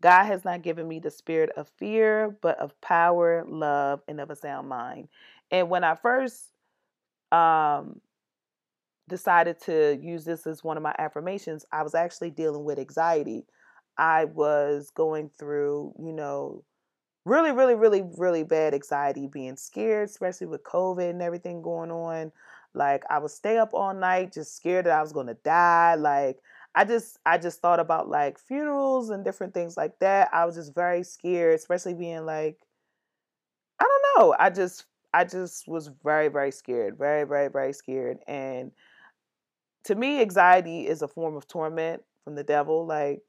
God 0.00 0.24
has 0.24 0.44
not 0.44 0.62
given 0.62 0.86
me 0.86 1.00
the 1.00 1.10
spirit 1.10 1.50
of 1.56 1.68
fear, 1.76 2.36
but 2.40 2.58
of 2.58 2.78
power, 2.80 3.44
love, 3.48 4.00
and 4.06 4.20
of 4.20 4.30
a 4.30 4.36
sound 4.36 4.68
mind. 4.68 5.08
And 5.50 5.68
when 5.68 5.82
I 5.82 5.96
first 5.96 6.52
um, 7.32 8.00
decided 9.08 9.60
to 9.62 9.98
use 10.00 10.24
this 10.24 10.46
as 10.46 10.62
one 10.62 10.76
of 10.76 10.82
my 10.82 10.94
affirmations, 10.98 11.64
I 11.72 11.82
was 11.82 11.94
actually 11.94 12.30
dealing 12.30 12.64
with 12.64 12.78
anxiety. 12.78 13.46
I 13.96 14.26
was 14.26 14.90
going 14.90 15.30
through, 15.36 15.94
you 15.98 16.12
know, 16.12 16.62
really, 17.24 17.52
really, 17.52 17.74
really, 17.74 18.02
really 18.16 18.44
bad 18.44 18.74
anxiety, 18.74 19.26
being 19.26 19.56
scared, 19.56 20.08
especially 20.08 20.46
with 20.46 20.62
COVID 20.62 21.10
and 21.10 21.22
everything 21.22 21.62
going 21.62 21.90
on. 21.90 22.32
Like 22.74 23.04
I 23.10 23.18
would 23.18 23.30
stay 23.30 23.58
up 23.58 23.70
all 23.74 23.94
night, 23.94 24.32
just 24.32 24.56
scared 24.56 24.86
that 24.86 24.98
I 24.98 25.02
was 25.02 25.12
gonna 25.12 25.34
die. 25.34 25.96
Like 25.96 26.38
I 26.78 26.84
just 26.84 27.18
I 27.26 27.38
just 27.38 27.60
thought 27.60 27.80
about 27.80 28.08
like 28.08 28.38
funerals 28.38 29.10
and 29.10 29.24
different 29.24 29.52
things 29.52 29.76
like 29.76 29.98
that. 29.98 30.28
I 30.32 30.44
was 30.44 30.54
just 30.54 30.76
very 30.76 31.02
scared, 31.02 31.56
especially 31.56 31.94
being 31.94 32.24
like 32.24 32.56
I 33.80 33.84
don't 33.84 34.04
know. 34.16 34.36
I 34.38 34.50
just 34.50 34.84
I 35.12 35.24
just 35.24 35.66
was 35.66 35.90
very 36.04 36.28
very 36.28 36.52
scared, 36.52 36.96
very 36.96 37.24
very 37.24 37.48
very 37.48 37.72
scared. 37.72 38.18
And 38.28 38.70
to 39.86 39.96
me, 39.96 40.20
anxiety 40.20 40.86
is 40.86 41.02
a 41.02 41.08
form 41.08 41.34
of 41.34 41.48
torment 41.48 42.04
from 42.22 42.36
the 42.36 42.44
devil. 42.44 42.86
Like 42.86 43.22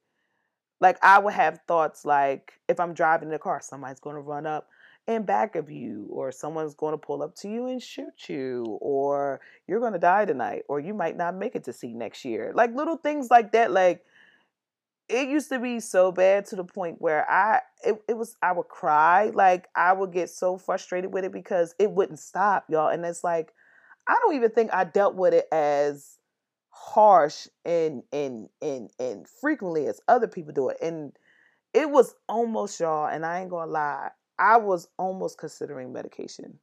like 0.79 0.99
I 1.01 1.17
would 1.17 1.33
have 1.33 1.59
thoughts 1.67 2.05
like 2.05 2.53
if 2.67 2.79
I'm 2.79 2.93
driving 2.93 3.29
in 3.29 3.33
a 3.33 3.39
car, 3.39 3.61
somebody's 3.63 3.99
going 3.99 4.15
to 4.15 4.21
run 4.21 4.45
up 4.45 4.67
in 5.09 5.23
back 5.23 5.55
of 5.55 5.71
you 5.71 6.07
or 6.11 6.31
someone's 6.31 6.75
going 6.75 6.93
to 6.93 6.97
pull 6.97 7.23
up 7.23 7.35
to 7.35 7.49
you 7.49 7.67
and 7.67 7.81
shoot 7.81 8.29
you 8.29 8.77
or 8.79 9.41
you're 9.67 9.79
going 9.79 9.93
to 9.93 9.99
die 9.99 10.23
tonight 10.25 10.61
or 10.69 10.79
you 10.79 10.93
might 10.93 11.17
not 11.17 11.35
make 11.35 11.55
it 11.55 11.63
to 11.63 11.73
see 11.73 11.93
next 11.93 12.23
year. 12.23 12.51
Like 12.53 12.75
little 12.75 12.95
things 12.95 13.31
like 13.31 13.51
that 13.53 13.71
like 13.71 14.05
it 15.09 15.27
used 15.27 15.49
to 15.49 15.59
be 15.59 15.79
so 15.79 16.11
bad 16.11 16.45
to 16.45 16.55
the 16.55 16.63
point 16.63 17.01
where 17.01 17.29
I 17.29 17.61
it, 17.83 17.99
it 18.07 18.17
was 18.17 18.35
I 18.43 18.51
would 18.51 18.67
cry 18.67 19.31
like 19.33 19.67
I 19.75 19.93
would 19.93 20.13
get 20.13 20.29
so 20.29 20.59
frustrated 20.59 21.11
with 21.11 21.25
it 21.25 21.31
because 21.31 21.73
it 21.79 21.89
wouldn't 21.89 22.19
stop 22.19 22.65
y'all 22.69 22.89
and 22.89 23.03
it's 23.03 23.23
like 23.23 23.51
I 24.07 24.15
don't 24.21 24.35
even 24.35 24.51
think 24.51 24.71
I 24.71 24.83
dealt 24.83 25.15
with 25.15 25.33
it 25.33 25.47
as 25.51 26.19
harsh 26.69 27.47
and 27.65 28.03
and 28.13 28.49
and 28.61 28.91
and 28.99 29.27
frequently 29.27 29.87
as 29.87 29.99
other 30.07 30.27
people 30.27 30.53
do 30.53 30.69
it 30.69 30.77
and 30.83 31.13
it 31.73 31.89
was 31.89 32.13
almost 32.27 32.79
y'all 32.79 33.07
and 33.07 33.25
I 33.25 33.41
ain't 33.41 33.49
gonna 33.49 33.71
lie 33.71 34.11
I 34.39 34.58
was 34.58 34.88
almost 34.98 35.38
considering 35.38 35.93
medication. 35.93 36.60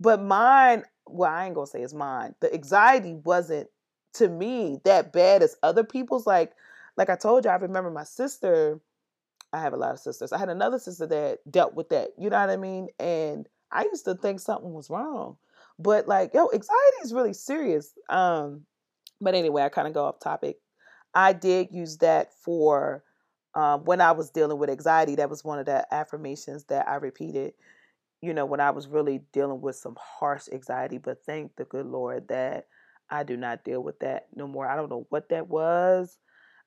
But 0.00 0.20
mine 0.20 0.82
well 1.06 1.30
I 1.30 1.46
ain't 1.46 1.54
gonna 1.54 1.66
say 1.66 1.82
it's 1.82 1.94
mine 1.94 2.34
the 2.40 2.52
anxiety 2.52 3.14
wasn't 3.14 3.68
to 4.14 4.28
me 4.28 4.80
that 4.84 5.12
bad 5.12 5.42
as 5.42 5.56
other 5.62 5.84
people's. 5.84 6.26
Like 6.26 6.52
like 6.96 7.08
I 7.08 7.16
told 7.16 7.44
you 7.44 7.50
I 7.50 7.54
remember 7.54 7.90
my 7.90 8.04
sister 8.04 8.80
I 9.52 9.60
have 9.60 9.74
a 9.74 9.76
lot 9.76 9.92
of 9.92 10.00
sisters. 10.00 10.32
I 10.32 10.38
had 10.38 10.48
another 10.48 10.78
sister 10.78 11.06
that 11.06 11.38
dealt 11.50 11.74
with 11.74 11.90
that 11.90 12.10
you 12.18 12.30
know 12.30 12.40
what 12.40 12.50
I 12.50 12.56
mean? 12.56 12.88
And 12.98 13.48
I 13.70 13.84
used 13.84 14.04
to 14.06 14.14
think 14.14 14.40
something 14.40 14.72
was 14.72 14.90
wrong. 14.90 15.36
But 15.78 16.08
like 16.08 16.34
yo 16.34 16.50
anxiety 16.52 16.98
is 17.04 17.14
really 17.14 17.34
serious. 17.34 17.94
Um 18.08 18.66
but 19.20 19.36
anyway, 19.36 19.62
I 19.62 19.68
kind 19.68 19.86
of 19.86 19.94
go 19.94 20.04
off 20.04 20.18
topic. 20.18 20.58
I 21.14 21.32
did 21.32 21.68
use 21.70 21.98
that 21.98 22.34
for 22.34 23.04
um, 23.54 23.84
when 23.84 24.00
I 24.00 24.12
was 24.12 24.30
dealing 24.30 24.58
with 24.58 24.70
anxiety. 24.70 25.16
That 25.16 25.30
was 25.30 25.44
one 25.44 25.58
of 25.58 25.66
the 25.66 25.86
affirmations 25.92 26.64
that 26.64 26.88
I 26.88 26.96
repeated, 26.96 27.54
you 28.20 28.34
know, 28.34 28.46
when 28.46 28.60
I 28.60 28.70
was 28.70 28.88
really 28.88 29.22
dealing 29.32 29.60
with 29.60 29.76
some 29.76 29.96
harsh 30.00 30.48
anxiety. 30.52 30.98
But 30.98 31.24
thank 31.24 31.56
the 31.56 31.64
good 31.64 31.86
Lord 31.86 32.28
that 32.28 32.66
I 33.10 33.24
do 33.24 33.36
not 33.36 33.64
deal 33.64 33.82
with 33.82 33.98
that 34.00 34.28
no 34.34 34.46
more. 34.46 34.68
I 34.68 34.76
don't 34.76 34.90
know 34.90 35.06
what 35.10 35.28
that 35.30 35.48
was. 35.48 36.18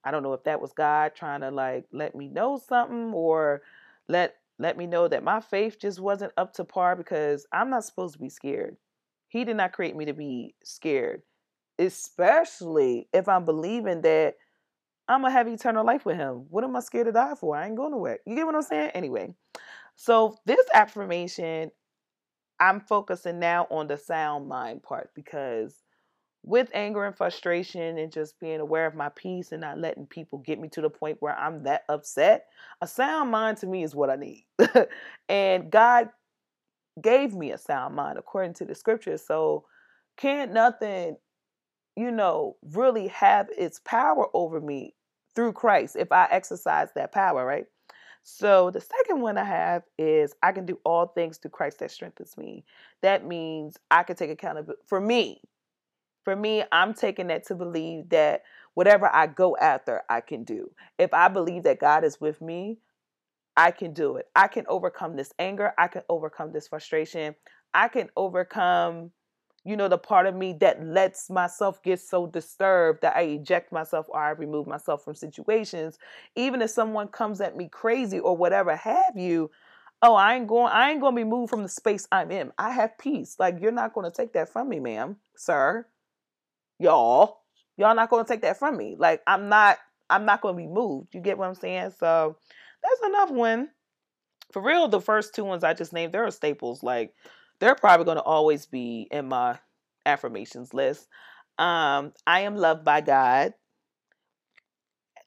I 0.04 0.12
don't 0.12 0.24
know 0.24 0.34
if 0.34 0.44
that 0.44 0.62
was 0.62 0.74
God 0.74 1.14
trying 1.16 1.42
to 1.42 1.52
like 1.52 1.86
let 1.92 2.16
me 2.16 2.28
know 2.28 2.62
something 2.68 3.14
or 3.14 3.64
let 4.08 4.36
let 4.60 4.78
me 4.78 4.88
know 4.88 5.08
that 5.08 5.24
my 5.24 5.42
faith 5.42 5.80
just 5.80 6.00
wasn't 6.00 6.34
up 6.38 6.54
to 6.54 6.64
par 6.64 6.96
because 6.96 7.46
I'm 7.52 7.70
not 7.70 7.84
supposed 7.86 8.14
to 8.14 8.20
be 8.20 8.30
scared. 8.30 8.78
He 9.28 9.44
did 9.44 9.58
not 9.58 9.74
create 9.74 9.96
me 9.96 10.06
to 10.06 10.14
be 10.14 10.56
scared 10.64 11.24
especially 11.80 13.08
if 13.14 13.28
I'm 13.28 13.46
believing 13.46 14.02
that 14.02 14.36
I'm 15.08 15.22
gonna 15.22 15.34
have 15.34 15.48
eternal 15.48 15.86
life 15.86 16.06
with 16.06 16.18
him. 16.18 16.46
What 16.50 16.64
am 16.64 16.76
I 16.76 16.80
scared 16.80 17.08
to 17.08 17.12
die 17.12 17.36
for? 17.36 17.56
I 17.56 17.68
ain't 17.68 17.76
going 17.76 17.92
nowhere. 17.92 18.20
You 18.26 18.36
get 18.36 18.46
what 18.46 18.56
I'm 18.56 18.62
saying? 18.62 18.92
Anyway, 18.94 19.34
so 19.96 20.38
this 20.46 20.66
affirmation, 20.74 21.72
I'm 22.60 22.80
focusing 22.80 23.40
now 23.40 23.68
on 23.70 23.88
the 23.88 23.98
sound 23.98 24.48
mind 24.48 24.84
part 24.84 25.12
because 25.16 25.84
with 26.44 26.70
anger 26.74 27.06
and 27.06 27.16
frustration 27.16 27.98
and 27.98 28.12
just 28.12 28.40
being 28.40 28.60
aware 28.60 28.86
of 28.86 28.96
my 28.96 29.10
peace 29.10 29.52
and 29.52 29.62
not 29.62 29.80
letting 29.80 30.06
people 30.06 30.40
get 30.40 30.60
me 30.60 30.70
to 30.70 30.82
the 30.82 30.90
point 30.90 31.18
where 31.20 31.38
I'm 31.38 31.64
that 31.64 31.84
upset, 31.90 32.46
a 32.82 32.88
sound 32.88 33.32
mind 33.32 33.58
to 33.58 33.68
me 33.68 33.84
is 33.84 33.96
what 33.96 34.12
I 34.12 34.16
need. 34.16 34.46
and 35.30 35.72
God 35.72 36.10
gave 37.02 37.34
me 37.34 37.52
a 37.52 37.58
sound 37.58 37.96
mind 37.96 38.18
according 38.18 38.54
to 38.56 38.66
the 38.66 38.76
scriptures. 38.76 39.24
So 39.26 39.66
can't 40.18 40.54
nothing 40.54 41.18
you 41.96 42.12
know, 42.12 42.58
really 42.74 43.08
have 43.08 43.48
its 43.58 43.80
power 43.80 44.28
over 44.34 44.60
me 44.60 44.94
through 45.36 45.54
Christ 45.54 45.96
if 45.96 46.12
I 46.12 46.28
exercise 46.32 46.90
that 46.96 47.12
power, 47.12 47.46
right? 47.46 47.66
So 48.24 48.72
the 48.72 48.82
second 48.82 49.22
one 49.22 49.38
I 49.38 49.44
have 49.44 49.84
is 50.00 50.34
I 50.42 50.52
can 50.52 50.66
do 50.66 50.80
all 50.84 51.08
things 51.08 51.38
through 51.38 51.52
Christ 51.52 51.80
that 51.80 51.92
strengthens 51.92 52.38
me. 52.38 52.66
That 53.02 53.26
means 53.26 53.78
I 53.92 54.04
can 54.04 54.16
take 54.16 54.32
accountability 54.32 54.82
for 54.88 55.00
me. 55.00 55.42
For 56.24 56.36
me, 56.36 56.64
I'm 56.72 56.96
taking 56.96 57.28
that 57.28 57.46
to 57.48 57.56
believe 57.56 58.10
that 58.10 58.42
whatever 58.74 59.14
I 59.14 59.28
go 59.28 59.56
after, 59.58 60.02
I 60.10 60.22
can 60.22 60.44
do. 60.44 60.72
If 60.98 61.14
I 61.14 61.28
believe 61.28 61.64
that 61.64 61.80
God 61.80 62.04
is 62.04 62.20
with 62.20 62.42
me, 62.42 62.80
I 63.56 63.72
can 63.72 63.94
do 63.94 64.18
it. 64.18 64.28
I 64.36 64.48
can 64.48 64.66
overcome 64.68 65.16
this 65.16 65.32
anger. 65.38 65.74
I 65.78 65.88
can 65.88 66.02
overcome 66.10 66.52
this 66.52 66.68
frustration. 66.68 67.36
I 67.76 67.90
can 67.90 68.10
overcome 68.18 69.12
you 69.66 69.76
know, 69.76 69.88
the 69.88 69.98
part 69.98 70.28
of 70.28 70.36
me 70.36 70.54
that 70.62 70.86
lets 70.86 71.30
myself 71.30 71.82
get 71.82 72.00
so 72.00 72.28
disturbed 72.28 73.02
that 73.02 73.16
I 73.16 73.22
eject 73.22 73.72
myself 73.72 74.06
or 74.10 74.20
I 74.20 74.30
remove 74.30 74.68
myself 74.68 75.04
from 75.04 75.16
situations. 75.16 75.98
Even 76.36 76.62
if 76.62 76.70
someone 76.70 77.08
comes 77.08 77.42
at 77.42 77.58
me 77.58 77.68
crazy 77.68 78.20
or 78.20 78.38
whatever 78.38 78.76
have 78.76 79.18
you, 79.18 79.50
oh, 80.04 80.14
I 80.14 80.36
ain't 80.36 80.48
going, 80.48 80.72
I 80.72 80.92
ain't 80.92 81.02
gonna 81.02 81.16
be 81.16 81.24
moved 81.24 81.50
from 81.50 81.64
the 81.64 81.70
space 81.70 82.08
I'm 82.12 82.30
in. 82.30 82.52
I 82.60 82.70
have 82.72 82.98
peace. 83.00 83.38
Like 83.40 83.58
you're 83.60 83.72
not 83.72 83.94
gonna 83.94 84.12
take 84.12 84.34
that 84.34 84.50
from 84.50 84.70
me, 84.70 84.80
ma'am, 84.80 85.18
sir, 85.36 85.88
y'all. 86.78 87.40
Y'all 87.76 87.96
not 87.96 88.12
gonna 88.12 88.24
take 88.24 88.44
that 88.44 88.60
from 88.60 88.78
me. 88.78 88.96
Like 89.00 89.24
I'm 89.26 89.50
not, 89.50 89.80
I'm 90.12 90.26
not 90.26 90.42
gonna 90.42 90.58
be 90.58 90.68
moved. 90.68 91.16
You 91.16 91.22
get 91.22 91.40
what 91.40 91.48
I'm 91.48 91.56
saying? 91.56 91.94
So 92.00 92.38
that's 92.84 93.10
enough 93.10 93.32
one. 93.32 93.70
For 94.52 94.62
real, 94.62 94.88
the 94.88 95.02
first 95.02 95.34
two 95.34 95.44
ones 95.44 95.64
I 95.64 95.74
just 95.74 95.92
named, 95.92 96.14
they're 96.14 96.30
staples. 96.30 96.84
Like 96.84 97.16
they're 97.60 97.76
probably 97.76 98.06
going 98.06 98.18
to 98.18 98.24
always 98.24 98.66
be 98.66 99.08
in 99.12 99.28
my 99.28 99.60
affirmations 100.06 100.74
list. 100.74 101.08
Um, 101.58 102.14
I 102.28 102.42
am 102.42 102.56
loved 102.56 102.84
by 102.84 103.02
God. 103.02 103.54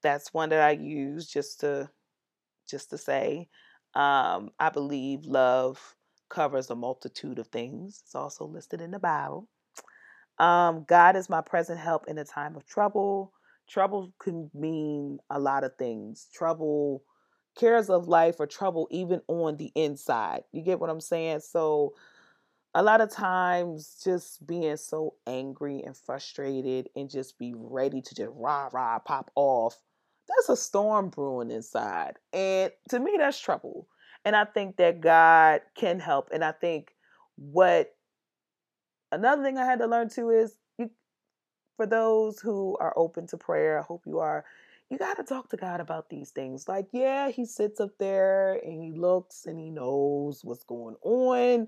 That's 0.02 0.32
one 0.32 0.50
that 0.50 0.61
I 0.61 0.73
use 0.73 1.26
just 1.26 1.61
to 1.61 1.90
just 2.68 2.90
to 2.90 2.99
say. 2.99 3.49
Um, 3.94 4.50
I 4.58 4.68
believe 4.70 5.25
love 5.25 5.97
covers 6.28 6.70
a 6.70 6.75
multitude 6.75 7.38
of 7.38 7.49
things. 7.49 8.02
It's 8.04 8.14
also 8.14 8.44
listed 8.47 8.80
in 8.80 8.90
the 8.90 8.99
Bible. 8.99 9.49
Um, 10.38 10.85
God 10.87 11.16
is 11.16 11.28
my 11.28 11.40
present 11.40 11.80
help 11.80 12.06
in 12.06 12.18
a 12.18 12.25
time 12.25 12.54
of 12.54 12.66
trouble. 12.66 13.32
Trouble 13.68 14.12
can 14.18 14.50
mean 14.54 15.18
a 15.30 15.38
lot 15.38 15.64
of 15.64 15.75
things. 15.76 16.28
Trouble, 16.32 17.02
cares 17.56 17.90
of 17.90 18.08
life, 18.08 18.37
or 18.38 18.47
trouble 18.47 18.87
even 18.90 19.20
on 19.26 19.56
the 19.56 19.73
inside. 19.75 20.42
You 20.52 20.62
get 20.62 20.78
what 20.78 20.90
I'm 20.90 21.00
saying? 21.00 21.40
So 21.40 21.94
a 22.75 22.82
lot 22.82 23.00
of 23.00 23.10
times 23.10 24.00
just 24.04 24.46
being 24.46 24.76
so 24.76 25.14
angry 25.26 25.82
and 25.84 25.96
frustrated 25.96 26.88
and 26.94 27.10
just 27.10 27.38
be 27.38 27.54
ready 27.56 28.00
to 28.02 28.14
just 28.14 28.30
rah 28.34 28.68
rah 28.72 28.98
pop 28.98 29.30
off 29.34 29.76
that's 30.28 30.48
a 30.48 30.56
storm 30.56 31.08
brewing 31.08 31.50
inside 31.50 32.14
and 32.32 32.70
to 32.88 33.00
me 33.00 33.16
that's 33.18 33.40
trouble 33.40 33.88
and 34.25 34.37
i 34.37 34.44
think 34.44 34.76
that 34.76 35.00
god 35.00 35.60
can 35.75 35.98
help 35.98 36.28
and 36.32 36.44
i 36.44 36.52
think 36.52 36.94
what 37.37 37.94
another 39.12 39.42
thing 39.42 39.56
i 39.56 39.64
had 39.64 39.78
to 39.78 39.87
learn 39.87 40.08
too 40.08 40.30
is 40.30 40.56
you 40.78 40.90
for 41.76 41.87
those 41.87 42.38
who 42.40 42.76
are 42.80 42.92
open 42.96 43.26
to 43.26 43.37
prayer 43.37 43.78
i 43.78 43.82
hope 43.82 44.02
you 44.06 44.18
are 44.18 44.44
you 44.90 44.98
got 44.98 45.16
to 45.16 45.22
talk 45.22 45.48
to 45.48 45.56
god 45.56 45.80
about 45.80 46.10
these 46.10 46.30
things 46.30 46.68
like 46.68 46.88
yeah 46.92 47.30
he 47.30 47.46
sits 47.46 47.80
up 47.80 47.90
there 47.98 48.60
and 48.64 48.82
he 48.82 48.92
looks 48.92 49.46
and 49.46 49.58
he 49.58 49.70
knows 49.70 50.44
what's 50.44 50.64
going 50.64 50.96
on 51.02 51.66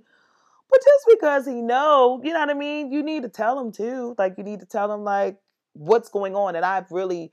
but 0.71 0.81
just 0.81 1.07
because 1.09 1.47
he 1.47 1.63
know, 1.63 2.21
you 2.23 2.33
know 2.33 2.41
what 2.41 2.51
I 2.51 2.55
mean? 2.55 2.93
You 2.93 3.03
need 3.03 3.23
to 3.25 3.29
tell 3.29 3.59
him 3.59 3.73
too. 3.73 4.15
Like 4.19 4.35
you 4.39 4.45
need 4.45 4.61
to 4.61 4.67
tell 4.67 4.93
him 4.93 5.03
like 5.03 5.39
what's 5.73 6.09
going 6.09 6.35
on. 6.35 6.57
And 6.57 6.65
I've 6.65 6.91
really 6.91 7.33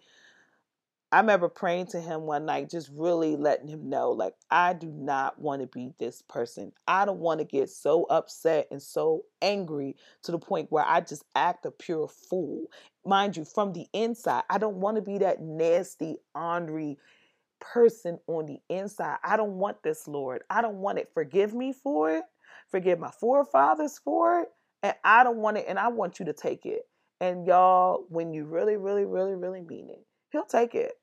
I 1.10 1.22
remember 1.22 1.48
praying 1.48 1.88
to 1.88 2.02
him 2.02 2.24
one 2.24 2.46
night, 2.46 2.70
just 2.70 2.90
really 2.94 3.38
letting 3.38 3.70
him 3.70 3.90
know, 3.90 4.12
like, 4.12 4.34
I 4.52 4.74
do 4.74 4.88
not 4.88 5.40
want 5.40 5.62
to 5.62 5.68
be 5.68 5.94
this 6.00 6.22
person. 6.22 6.74
I 6.86 7.06
don't 7.06 7.20
want 7.20 7.40
to 7.40 7.46
get 7.46 7.70
so 7.70 8.04
upset 8.10 8.68
and 8.72 8.82
so 8.84 9.24
angry 9.42 9.96
to 10.24 10.34
the 10.34 10.40
point 10.40 10.70
where 10.70 10.84
I 10.86 11.00
just 11.00 11.24
act 11.34 11.66
a 11.66 11.72
pure 11.72 12.10
fool. 12.10 12.66
Mind 13.06 13.38
you, 13.38 13.46
from 13.46 13.72
the 13.72 13.88
inside, 13.94 14.44
I 14.50 14.58
don't 14.58 14.78
want 14.78 14.98
to 14.98 15.02
be 15.02 15.20
that 15.20 15.42
nasty, 15.42 16.18
ornery, 16.36 16.98
person 17.62 18.20
on 18.28 18.46
the 18.46 18.60
inside. 18.68 19.18
I 19.24 19.38
don't 19.38 19.54
want 19.54 19.82
this, 19.84 20.10
Lord. 20.10 20.44
I 20.50 20.62
don't 20.62 20.76
want 20.76 21.00
it. 21.00 21.10
Forgive 21.14 21.54
me 21.54 21.72
for 21.72 22.12
it. 22.12 22.24
Forgive 22.70 23.00
my 23.00 23.12
forefathers 23.12 24.00
for 24.04 24.42
it. 24.42 24.50
And 24.84 24.96
I 25.04 25.24
don't 25.24 25.38
want 25.38 25.58
it. 25.58 25.66
And 25.68 25.80
I 25.80 25.88
want 25.88 26.20
you 26.20 26.26
to 26.26 26.34
take 26.34 26.66
it. 26.66 26.84
And 27.20 27.46
y'all, 27.48 28.06
when 28.10 28.34
you 28.34 28.46
really, 28.46 28.78
really, 28.78 29.06
really, 29.06 29.36
really 29.36 29.62
mean 29.62 29.90
it, 29.90 30.06
He'll 30.32 30.46
take 30.46 30.76
it. 30.76 30.94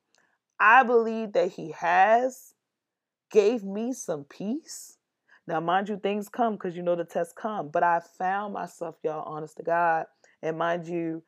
I 0.60 0.82
believe 0.84 1.32
that 1.32 1.52
He 1.52 1.72
has 1.72 2.54
gave 3.30 3.64
me 3.64 3.92
some 3.92 4.24
peace. 4.24 4.96
Now, 5.46 5.60
mind 5.60 5.88
you, 5.88 5.98
things 5.98 6.28
come 6.28 6.54
because 6.54 6.76
you 6.76 6.82
know 6.82 6.96
the 6.96 7.04
tests 7.04 7.34
come. 7.36 7.68
But 7.68 7.82
I 7.82 8.00
found 8.18 8.54
myself, 8.54 8.96
y'all, 9.02 9.24
honest 9.26 9.56
to 9.58 9.62
God. 9.62 10.06
And 10.42 10.56
mind 10.56 10.86
you, 10.86 11.22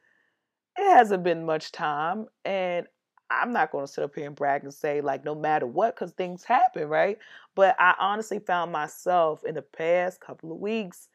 it 0.79 0.95
hasn't 0.95 1.25
been 1.25 1.45
much 1.45 1.73
time. 1.73 2.27
And 2.45 2.87
I'm 3.31 3.53
not 3.53 3.73
going 3.73 3.87
to 3.87 3.93
sit 3.93 4.05
up 4.05 4.15
here 4.15 4.27
and 4.27 4.37
brag 4.37 4.63
and 4.63 4.73
say, 4.73 5.01
like, 5.01 5.25
no 5.25 5.35
matter 5.35 5.67
what, 5.67 5.95
because 5.95 6.13
things 6.13 6.45
happen, 6.45 6.89
right? 6.89 7.19
But 7.55 7.75
I 7.79 7.95
honestly 7.99 8.39
found 8.39 8.73
myself 8.73 9.45
in 9.45 9.55
the 9.55 9.63
past 9.63 10.21
couple 10.21 10.53
of 10.53 10.59
weeks 10.59 11.09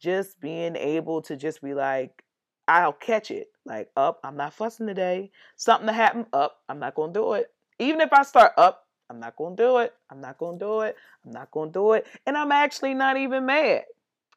just 0.00 0.40
being 0.40 0.76
able 0.76 1.22
to 1.22 1.36
just 1.36 1.60
be 1.60 1.74
like, 1.74 2.24
I'll 2.66 2.92
catch 2.92 3.30
it. 3.30 3.48
Like, 3.64 3.90
up, 3.96 4.20
I'm 4.24 4.36
not 4.36 4.54
fussing 4.54 4.86
today. 4.86 5.30
Something 5.56 5.88
to 5.88 5.92
happen, 5.92 6.26
up, 6.32 6.60
I'm 6.68 6.78
not 6.78 6.94
going 6.94 7.12
to 7.12 7.18
do 7.18 7.32
it. 7.34 7.50
Even 7.78 8.00
if 8.00 8.12
I 8.12 8.22
start 8.22 8.52
up, 8.56 8.86
I'm 9.10 9.20
not 9.20 9.36
going 9.36 9.56
to 9.56 9.62
do 9.62 9.78
it. 9.78 9.94
I'm 10.10 10.20
not 10.20 10.38
going 10.38 10.58
to 10.58 10.64
do 10.64 10.80
it. 10.82 10.96
I'm 11.24 11.32
not 11.32 11.50
going 11.50 11.70
to 11.70 11.72
do 11.72 11.92
it. 11.94 12.06
And 12.26 12.36
I'm 12.36 12.52
actually 12.52 12.94
not 12.94 13.16
even 13.16 13.46
mad. 13.46 13.84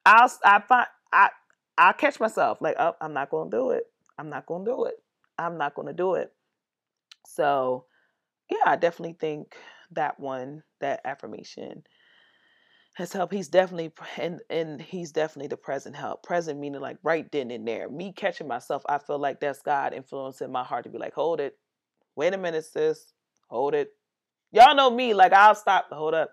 I'll, 0.05 0.31
I 0.43 0.59
find, 0.61 0.87
I, 1.11 1.29
I 1.77 1.93
catch 1.93 2.19
myself 2.19 2.61
like, 2.61 2.75
oh, 2.79 2.95
I'm 3.01 3.13
not 3.13 3.29
going 3.29 3.51
to 3.51 3.57
do 3.57 3.69
it. 3.71 3.83
I'm 4.17 4.29
not 4.29 4.45
going 4.45 4.65
to 4.65 4.71
do 4.71 4.85
it. 4.85 4.95
I'm 5.37 5.57
not 5.57 5.75
going 5.75 5.87
to 5.87 5.93
do 5.93 6.15
it. 6.15 6.31
So, 7.35 7.85
yeah, 8.49 8.63
I 8.65 8.75
definitely 8.75 9.17
think 9.19 9.55
that 9.91 10.19
one, 10.19 10.63
that 10.79 11.01
affirmation 11.05 11.83
has 12.95 13.13
helped. 13.13 13.33
He's 13.33 13.47
definitely 13.47 13.91
and 14.17 14.41
and 14.49 14.81
he's 14.81 15.11
definitely 15.11 15.47
the 15.47 15.57
present 15.57 15.95
help. 15.95 16.23
Present 16.23 16.59
meaning 16.59 16.81
like 16.81 16.97
right 17.03 17.31
then 17.31 17.51
and 17.51 17.67
there. 17.67 17.89
Me 17.89 18.11
catching 18.11 18.47
myself, 18.47 18.83
I 18.87 18.97
feel 18.97 19.19
like 19.19 19.39
that's 19.39 19.61
God 19.61 19.93
influencing 19.93 20.51
my 20.51 20.63
heart 20.63 20.83
to 20.83 20.89
be 20.89 20.97
like, 20.97 21.13
hold 21.13 21.39
it. 21.39 21.57
Wait 22.15 22.33
a 22.33 22.37
minute, 22.37 22.65
sis. 22.65 23.13
Hold 23.49 23.73
it. 23.73 23.89
Y'all 24.51 24.75
know 24.75 24.89
me, 24.89 25.13
like 25.13 25.33
I'll 25.33 25.55
stop. 25.55 25.87
Hold 25.91 26.13
up. 26.13 26.31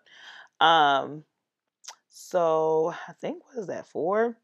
Um, 0.60 1.24
so 2.08 2.92
I 3.06 3.12
think 3.12 3.44
what 3.44 3.58
is 3.60 3.68
that 3.68 3.86
for? 3.86 4.36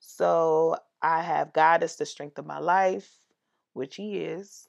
So 0.00 0.76
I 1.02 1.22
have 1.22 1.52
God 1.52 1.82
as 1.82 1.96
the 1.96 2.06
strength 2.06 2.38
of 2.38 2.46
my 2.46 2.58
life, 2.58 3.10
which 3.74 3.96
He 3.96 4.16
is. 4.18 4.68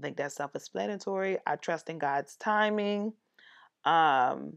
I 0.00 0.02
think 0.02 0.16
that's 0.16 0.34
self-explanatory. 0.34 1.36
I 1.46 1.56
trust 1.56 1.90
in 1.90 1.98
God's 1.98 2.34
timing. 2.36 3.12
Um, 3.84 4.54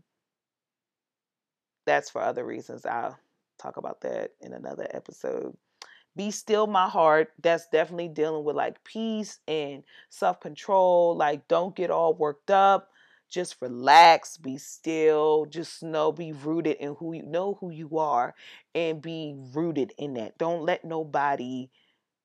that's 1.85 2.09
for 2.09 2.21
other 2.21 2.45
reasons. 2.45 2.85
I'll 2.85 3.17
talk 3.59 3.75
about 3.75 3.99
that 4.01 4.31
in 4.39 4.53
another 4.53 4.87
episode. 4.91 5.57
Be 6.15 6.31
still 6.31 6.65
my 6.65 6.87
heart. 6.87 7.33
That's 7.41 7.67
definitely 7.67 8.07
dealing 8.07 8.45
with 8.45 8.55
like 8.55 8.81
peace 8.85 9.39
and 9.45 9.83
self-control. 10.11 11.17
Like 11.17 11.45
don't 11.49 11.75
get 11.75 11.91
all 11.91 12.13
worked 12.13 12.49
up. 12.49 12.91
Just 13.29 13.57
relax, 13.61 14.37
be 14.37 14.57
still, 14.57 15.45
just 15.45 15.83
know, 15.83 16.13
be 16.13 16.31
rooted 16.31 16.77
in 16.77 16.95
who 16.95 17.13
you 17.13 17.23
know 17.23 17.57
who 17.59 17.69
you 17.69 17.97
are 17.97 18.33
and 18.73 19.01
be 19.01 19.35
rooted 19.53 19.91
in 19.97 20.13
that. 20.13 20.37
Don't 20.37 20.63
let 20.63 20.85
nobody 20.85 21.69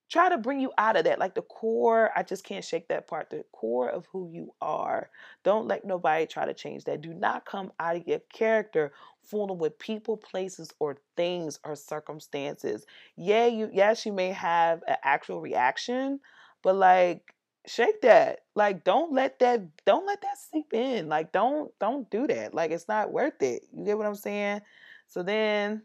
try 0.08 0.28
to 0.28 0.38
bring 0.38 0.60
you 0.60 0.72
out 0.78 0.96
of 0.96 1.04
that. 1.04 1.18
Like 1.18 1.34
the 1.34 1.42
core, 1.42 2.10
I 2.16 2.22
just 2.22 2.44
can't 2.44 2.64
shake 2.64 2.88
that 2.88 3.06
part. 3.06 3.30
The 3.30 3.44
core 3.52 3.88
of 3.90 4.06
who 4.10 4.30
you 4.32 4.54
are. 4.60 5.10
Don't 5.44 5.68
let 5.68 5.84
nobody 5.84 6.26
try 6.26 6.46
to 6.46 6.54
change 6.54 6.84
that. 6.84 7.02
Do 7.02 7.12
not 7.12 7.44
come 7.44 7.72
out 7.78 7.96
of 7.96 8.06
your 8.06 8.20
character 8.32 8.92
fooling 9.22 9.58
with 9.58 9.78
people, 9.78 10.16
places, 10.16 10.70
or 10.78 10.96
things 11.16 11.58
or 11.64 11.76
circumstances. 11.76 12.86
Yeah, 13.16 13.46
you 13.46 13.70
yes, 13.72 14.06
you 14.06 14.12
may 14.12 14.32
have 14.32 14.82
an 14.88 14.96
actual 15.02 15.40
reaction, 15.40 16.20
but 16.62 16.76
like 16.76 17.34
shake 17.66 18.00
that. 18.02 18.40
Like 18.54 18.84
don't 18.84 19.12
let 19.12 19.38
that 19.40 19.84
don't 19.84 20.06
let 20.06 20.22
that 20.22 20.38
seep 20.52 20.72
in. 20.72 21.08
Like 21.08 21.32
don't 21.32 21.70
don't 21.78 22.10
do 22.10 22.26
that. 22.26 22.54
Like 22.54 22.70
it's 22.70 22.88
not 22.88 23.12
worth 23.12 23.42
it. 23.42 23.64
You 23.72 23.84
get 23.84 23.98
what 23.98 24.06
I'm 24.06 24.14
saying? 24.14 24.62
So 25.06 25.22
then 25.22 25.82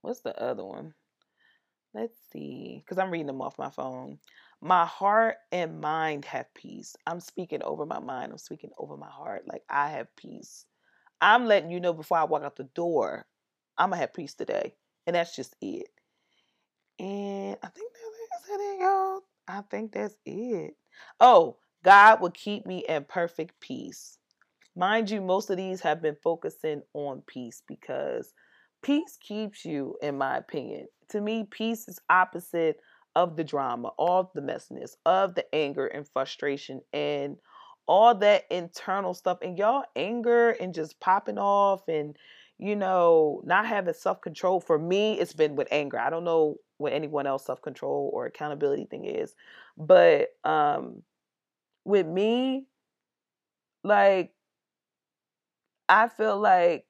what's 0.00 0.20
the 0.20 0.38
other 0.40 0.64
one? 0.64 0.94
Let's 1.94 2.18
see, 2.32 2.82
because 2.84 2.98
I'm 2.98 3.10
reading 3.10 3.28
them 3.28 3.40
off 3.42 3.58
my 3.58 3.70
phone. 3.70 4.18
My 4.60 4.84
heart 4.86 5.36
and 5.52 5.80
mind 5.80 6.24
have 6.24 6.52
peace. 6.54 6.96
I'm 7.06 7.20
speaking 7.20 7.62
over 7.62 7.86
my 7.86 8.00
mind. 8.00 8.32
I'm 8.32 8.38
speaking 8.38 8.70
over 8.78 8.96
my 8.96 9.10
heart. 9.10 9.44
Like 9.46 9.62
I 9.70 9.90
have 9.90 10.14
peace. 10.16 10.64
I'm 11.20 11.46
letting 11.46 11.70
you 11.70 11.80
know 11.80 11.92
before 11.92 12.18
I 12.18 12.24
walk 12.24 12.42
out 12.42 12.56
the 12.56 12.64
door, 12.64 13.26
I'm 13.78 13.90
gonna 13.90 14.00
have 14.00 14.14
peace 14.14 14.34
today, 14.34 14.74
and 15.06 15.16
that's 15.16 15.36
just 15.36 15.56
it. 15.60 15.88
And 16.98 17.56
I 17.62 17.68
think 17.68 17.92
that's 18.30 18.48
it, 18.50 18.80
y'all. 18.80 19.20
I 19.48 19.62
think 19.70 19.92
that's 19.92 20.16
it. 20.24 20.74
Oh, 21.20 21.56
God 21.84 22.20
will 22.20 22.30
keep 22.30 22.66
me 22.66 22.84
in 22.88 23.04
perfect 23.04 23.60
peace. 23.60 24.18
Mind 24.76 25.10
you, 25.10 25.20
most 25.20 25.50
of 25.50 25.56
these 25.56 25.80
have 25.82 26.02
been 26.02 26.16
focusing 26.22 26.82
on 26.94 27.22
peace 27.26 27.62
because 27.68 28.32
peace 28.82 29.18
keeps 29.20 29.64
you, 29.64 29.96
in 30.02 30.18
my 30.18 30.36
opinion. 30.38 30.86
To 31.10 31.20
me, 31.20 31.46
peace 31.50 31.88
is 31.88 32.00
opposite 32.10 32.80
of 33.16 33.36
the 33.36 33.44
drama, 33.44 33.88
all 33.98 34.30
the 34.34 34.40
messiness, 34.40 34.96
of 35.06 35.34
the 35.34 35.52
anger 35.54 35.86
and 35.86 36.08
frustration 36.08 36.80
and 36.92 37.36
all 37.86 38.14
that 38.16 38.44
internal 38.50 39.14
stuff. 39.14 39.38
And 39.42 39.56
y'all 39.58 39.84
anger 39.96 40.50
and 40.50 40.74
just 40.74 40.98
popping 41.00 41.38
off 41.38 41.86
and 41.88 42.16
you 42.58 42.76
know, 42.76 43.42
not 43.44 43.66
having 43.66 43.94
self 43.94 44.20
control. 44.20 44.60
For 44.60 44.78
me, 44.78 45.18
it's 45.18 45.32
been 45.32 45.56
with 45.56 45.68
anger. 45.70 45.98
I 45.98 46.10
don't 46.10 46.24
know 46.24 46.56
what 46.78 46.92
anyone 46.92 47.26
else 47.26 47.44
self 47.46 47.60
control 47.62 48.10
or 48.12 48.26
accountability 48.26 48.84
thing 48.86 49.04
is, 49.04 49.34
but 49.76 50.28
um, 50.44 51.02
with 51.84 52.06
me, 52.06 52.66
like 53.82 54.32
I 55.88 56.08
feel 56.08 56.38
like 56.38 56.86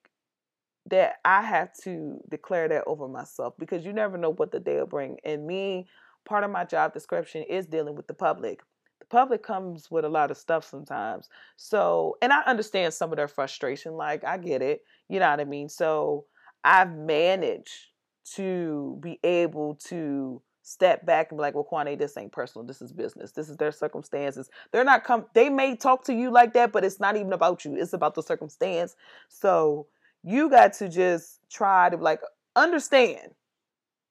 that 0.86 1.16
I 1.24 1.42
have 1.42 1.72
to 1.84 2.20
declare 2.28 2.68
that 2.68 2.84
over 2.86 3.08
myself 3.08 3.54
because 3.58 3.84
you 3.84 3.92
never 3.92 4.18
know 4.18 4.30
what 4.30 4.52
the 4.52 4.60
day 4.60 4.76
will 4.76 4.86
bring. 4.86 5.18
And 5.24 5.46
me, 5.46 5.86
part 6.24 6.44
of 6.44 6.50
my 6.50 6.64
job 6.64 6.92
description 6.92 7.42
is 7.48 7.66
dealing 7.66 7.94
with 7.94 8.06
the 8.06 8.14
public. 8.14 8.60
The 9.00 9.06
public 9.06 9.42
comes 9.42 9.90
with 9.90 10.04
a 10.04 10.08
lot 10.08 10.30
of 10.30 10.36
stuff 10.36 10.64
sometimes. 10.64 11.28
So, 11.56 12.16
and 12.22 12.32
I 12.32 12.42
understand 12.42 12.94
some 12.94 13.12
of 13.12 13.16
their 13.16 13.28
frustration. 13.28 13.94
Like, 13.94 14.24
I 14.24 14.38
get 14.38 14.62
it. 14.62 14.82
You 15.08 15.20
know 15.20 15.30
what 15.30 15.40
I 15.40 15.44
mean? 15.44 15.68
So, 15.68 16.26
I've 16.64 16.94
managed 16.94 17.88
to 18.36 18.98
be 19.00 19.20
able 19.22 19.74
to 19.88 20.40
step 20.62 21.04
back 21.04 21.30
and 21.30 21.38
be 21.38 21.42
like, 21.42 21.54
well, 21.54 21.66
Kwani, 21.70 21.98
this 21.98 22.16
ain't 22.16 22.32
personal. 22.32 22.66
This 22.66 22.80
is 22.80 22.90
business. 22.90 23.32
This 23.32 23.50
is 23.50 23.58
their 23.58 23.72
circumstances. 23.72 24.48
They're 24.72 24.84
not 24.84 25.04
come. 25.04 25.26
They 25.34 25.50
may 25.50 25.76
talk 25.76 26.04
to 26.04 26.14
you 26.14 26.32
like 26.32 26.54
that, 26.54 26.72
but 26.72 26.84
it's 26.84 26.98
not 26.98 27.16
even 27.16 27.34
about 27.34 27.64
you. 27.64 27.76
It's 27.76 27.92
about 27.92 28.14
the 28.14 28.22
circumstance. 28.22 28.96
So 29.28 29.86
you 30.24 30.50
got 30.50 30.72
to 30.74 30.88
just 30.88 31.40
try 31.50 31.90
to 31.90 31.96
like 31.96 32.20
understand 32.56 33.30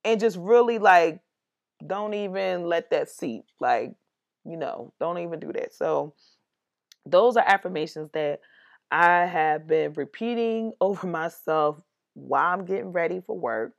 and 0.04 0.20
just 0.20 0.38
really 0.38 0.80
like 0.80 1.20
don't 1.86 2.14
even 2.14 2.66
let 2.66 2.90
that 2.92 3.10
seep 3.10 3.46
like 3.60 3.94
you 4.46 4.58
know 4.58 4.94
don't 5.00 5.18
even 5.20 5.40
do 5.40 5.52
that. 5.54 5.74
So 5.74 6.14
those 7.06 7.36
are 7.38 7.44
affirmations 7.46 8.10
that 8.14 8.40
i 8.92 9.26
have 9.26 9.68
been 9.68 9.94
repeating 9.94 10.72
over 10.82 11.08
myself 11.08 11.82
while 12.14 12.54
i'm 12.54 12.66
getting 12.66 12.92
ready 12.92 13.22
for 13.26 13.38
work. 13.38 13.74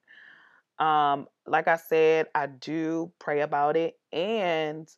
Um 0.79 1.29
like 1.47 1.69
i 1.69 1.77
said 1.77 2.27
i 2.35 2.47
do 2.47 3.13
pray 3.19 3.41
about 3.41 3.77
it 3.77 3.95
and 4.13 4.89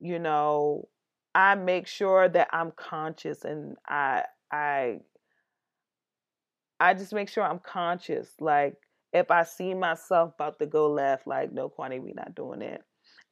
you 0.00 0.18
know 0.18 0.88
i 1.34 1.54
make 1.54 1.86
sure 1.86 2.28
that 2.28 2.48
i'm 2.52 2.72
conscious 2.72 3.44
and 3.44 3.76
i 3.88 4.24
i 4.52 5.00
I 6.80 6.94
just 6.94 7.12
make 7.12 7.28
sure 7.28 7.44
I'm 7.44 7.58
conscious. 7.60 8.30
Like 8.40 8.76
if 9.12 9.30
I 9.30 9.44
see 9.44 9.74
myself 9.74 10.34
about 10.34 10.58
to 10.58 10.66
go 10.66 10.90
left, 10.90 11.26
like 11.26 11.52
no, 11.52 11.68
Kwani, 11.68 12.00
we 12.02 12.12
not 12.12 12.34
doing 12.34 12.62
it. 12.62 12.82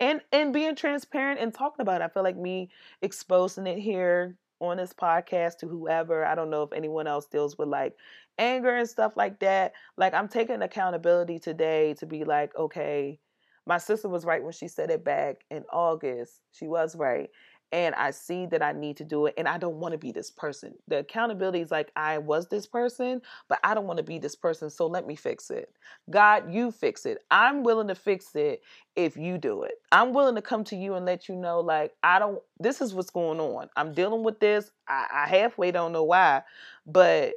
And 0.00 0.20
and 0.32 0.52
being 0.52 0.76
transparent 0.76 1.40
and 1.40 1.52
talking 1.52 1.82
about 1.82 2.00
it. 2.00 2.04
I 2.04 2.08
feel 2.08 2.22
like 2.22 2.36
me 2.36 2.70
exposing 3.02 3.66
it 3.66 3.78
here 3.78 4.36
on 4.60 4.76
this 4.76 4.92
podcast 4.92 5.58
to 5.58 5.68
whoever. 5.68 6.24
I 6.24 6.34
don't 6.34 6.50
know 6.50 6.62
if 6.62 6.72
anyone 6.72 7.06
else 7.06 7.26
deals 7.26 7.58
with 7.58 7.68
like 7.68 7.96
anger 8.38 8.76
and 8.76 8.88
stuff 8.88 9.16
like 9.16 9.40
that. 9.40 9.72
Like 9.96 10.14
I'm 10.14 10.28
taking 10.28 10.62
accountability 10.62 11.38
today 11.38 11.94
to 11.94 12.06
be 12.06 12.24
like, 12.24 12.56
okay, 12.56 13.18
my 13.66 13.78
sister 13.78 14.08
was 14.08 14.24
right 14.24 14.42
when 14.42 14.52
she 14.52 14.68
said 14.68 14.90
it 14.90 15.04
back 15.04 15.44
in 15.50 15.64
August. 15.72 16.40
She 16.52 16.66
was 16.66 16.96
right. 16.96 17.30
And 17.72 17.94
I 17.94 18.10
see 18.10 18.46
that 18.46 18.62
I 18.62 18.72
need 18.72 18.98
to 18.98 19.04
do 19.04 19.26
it 19.26 19.34
and 19.38 19.48
I 19.48 19.58
don't 19.58 19.76
want 19.76 19.92
to 19.92 19.98
be 19.98 20.12
this 20.12 20.30
person. 20.30 20.74
The 20.88 20.98
accountability 20.98 21.60
is 21.60 21.70
like 21.70 21.90
I 21.96 22.18
was 22.18 22.48
this 22.48 22.66
person, 22.66 23.22
but 23.48 23.58
I 23.64 23.74
don't 23.74 23.86
want 23.86 23.96
to 23.96 24.02
be 24.02 24.18
this 24.18 24.36
person, 24.36 24.70
so 24.70 24.86
let 24.86 25.06
me 25.06 25.16
fix 25.16 25.50
it. 25.50 25.72
God, 26.10 26.52
you 26.52 26.70
fix 26.70 27.06
it. 27.06 27.18
I'm 27.30 27.62
willing 27.62 27.88
to 27.88 27.94
fix 27.94 28.34
it 28.36 28.62
if 28.94 29.16
you 29.16 29.38
do 29.38 29.62
it. 29.62 29.74
I'm 29.90 30.12
willing 30.12 30.34
to 30.34 30.42
come 30.42 30.64
to 30.64 30.76
you 30.76 30.94
and 30.94 31.06
let 31.06 31.28
you 31.28 31.34
know 31.34 31.60
like 31.60 31.94
I 32.02 32.18
don't 32.18 32.40
this 32.60 32.80
is 32.80 32.94
what's 32.94 33.10
going 33.10 33.40
on. 33.40 33.68
I'm 33.76 33.92
dealing 33.94 34.22
with 34.22 34.38
this. 34.38 34.70
I, 34.86 35.06
I 35.12 35.26
halfway 35.28 35.70
don't 35.70 35.92
know 35.92 36.04
why, 36.04 36.42
but 36.86 37.34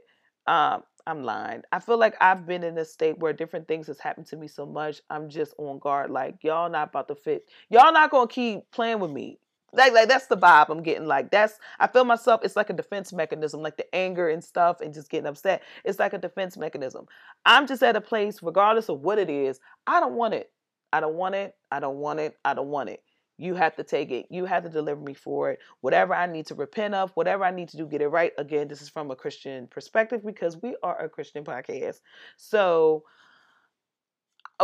um 0.47 0.83
I'm 1.07 1.23
lying. 1.23 1.61
I 1.71 1.79
feel 1.79 1.99
like 1.99 2.15
I've 2.19 2.47
been 2.47 2.63
in 2.63 2.77
a 2.79 2.85
state 2.85 3.19
where 3.19 3.31
different 3.31 3.67
things 3.67 3.87
has 3.87 3.99
happened 3.99 4.25
to 4.27 4.37
me 4.37 4.47
so 4.47 4.65
much. 4.65 5.01
I'm 5.09 5.29
just 5.29 5.53
on 5.59 5.77
guard. 5.79 6.09
Like 6.09 6.43
y'all 6.43 6.69
not 6.69 6.89
about 6.89 7.07
to 7.09 7.15
fit. 7.15 7.45
Y'all 7.69 7.93
not 7.93 8.09
gonna 8.09 8.27
keep 8.27 8.69
playing 8.71 8.99
with 8.99 9.11
me. 9.11 9.37
Like, 9.75 9.93
like 9.93 10.07
that's 10.07 10.27
the 10.27 10.37
vibe 10.37 10.69
I'm 10.69 10.83
getting. 10.83 11.05
Like 11.05 11.31
that's 11.31 11.59
I 11.79 11.87
feel 11.87 12.05
myself. 12.05 12.41
It's 12.43 12.55
like 12.55 12.69
a 12.69 12.73
defense 12.73 13.13
mechanism, 13.13 13.61
like 13.61 13.77
the 13.77 13.93
anger 13.95 14.29
and 14.29 14.43
stuff, 14.43 14.81
and 14.81 14.93
just 14.93 15.09
getting 15.09 15.27
upset. 15.27 15.63
It's 15.83 15.99
like 15.99 16.13
a 16.13 16.17
defense 16.17 16.57
mechanism. 16.57 17.07
I'm 17.45 17.67
just 17.67 17.83
at 17.83 17.95
a 17.95 18.01
place, 18.01 18.41
regardless 18.41 18.89
of 18.89 19.01
what 19.01 19.19
it 19.19 19.29
is. 19.29 19.59
I 19.87 19.99
don't 19.99 20.13
want 20.13 20.33
it. 20.33 20.51
I 20.93 20.99
don't 20.99 21.15
want 21.15 21.35
it. 21.35 21.55
I 21.71 21.79
don't 21.79 21.97
want 21.97 22.19
it. 22.19 22.37
I 22.45 22.53
don't 22.53 22.69
want 22.69 22.89
it. 22.89 23.03
You 23.37 23.55
have 23.55 23.75
to 23.75 23.83
take 23.83 24.11
it. 24.11 24.27
You 24.29 24.45
have 24.45 24.63
to 24.63 24.69
deliver 24.69 25.01
me 25.01 25.13
for 25.13 25.51
it. 25.51 25.59
Whatever 25.81 26.15
I 26.15 26.25
need 26.25 26.47
to 26.47 26.55
repent 26.55 26.95
of, 26.95 27.11
whatever 27.15 27.43
I 27.43 27.51
need 27.51 27.67
to 27.69 27.77
do, 27.77 27.85
get 27.85 28.01
it 28.01 28.07
right. 28.07 28.31
Again, 28.37 28.69
this 28.69 28.81
is 28.81 28.87
from 28.87 29.11
a 29.11 29.15
Christian 29.15 29.67
perspective 29.67 30.25
because 30.25 30.61
we 30.61 30.77
are 30.83 31.01
a 31.01 31.09
Christian 31.09 31.43
podcast. 31.43 31.99
So 32.37 33.03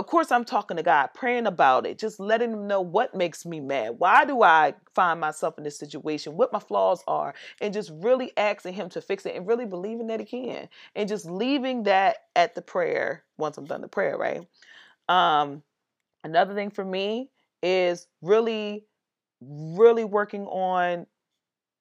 of 0.01 0.07
course 0.07 0.31
i'm 0.31 0.43
talking 0.43 0.77
to 0.77 0.81
god 0.81 1.07
praying 1.13 1.45
about 1.45 1.85
it 1.85 1.99
just 1.99 2.19
letting 2.19 2.51
him 2.51 2.65
know 2.65 2.81
what 2.81 3.13
makes 3.13 3.45
me 3.45 3.59
mad. 3.59 3.93
Why 3.99 4.25
do 4.25 4.41
i 4.41 4.73
find 4.95 5.19
myself 5.19 5.59
in 5.59 5.63
this 5.63 5.77
situation 5.77 6.35
what 6.35 6.51
my 6.51 6.57
flaws 6.57 7.03
are 7.07 7.35
and 7.61 7.71
just 7.71 7.91
really 7.93 8.31
asking 8.35 8.73
him 8.73 8.89
to 8.89 8.99
fix 8.99 9.27
it 9.27 9.35
and 9.35 9.45
really 9.45 9.65
believing 9.65 10.07
that 10.07 10.19
he 10.19 10.25
can 10.25 10.67
and 10.95 11.07
just 11.07 11.27
leaving 11.27 11.83
that 11.83 12.17
at 12.35 12.55
the 12.55 12.63
prayer 12.63 13.23
once 13.37 13.59
i'm 13.59 13.65
done 13.65 13.81
the 13.81 13.87
prayer 13.87 14.17
right? 14.17 14.47
Um 15.07 15.61
another 16.23 16.55
thing 16.55 16.71
for 16.71 16.83
me 16.83 17.29
is 17.61 18.07
really 18.23 18.85
really 19.39 20.03
working 20.03 20.47
on 20.47 21.05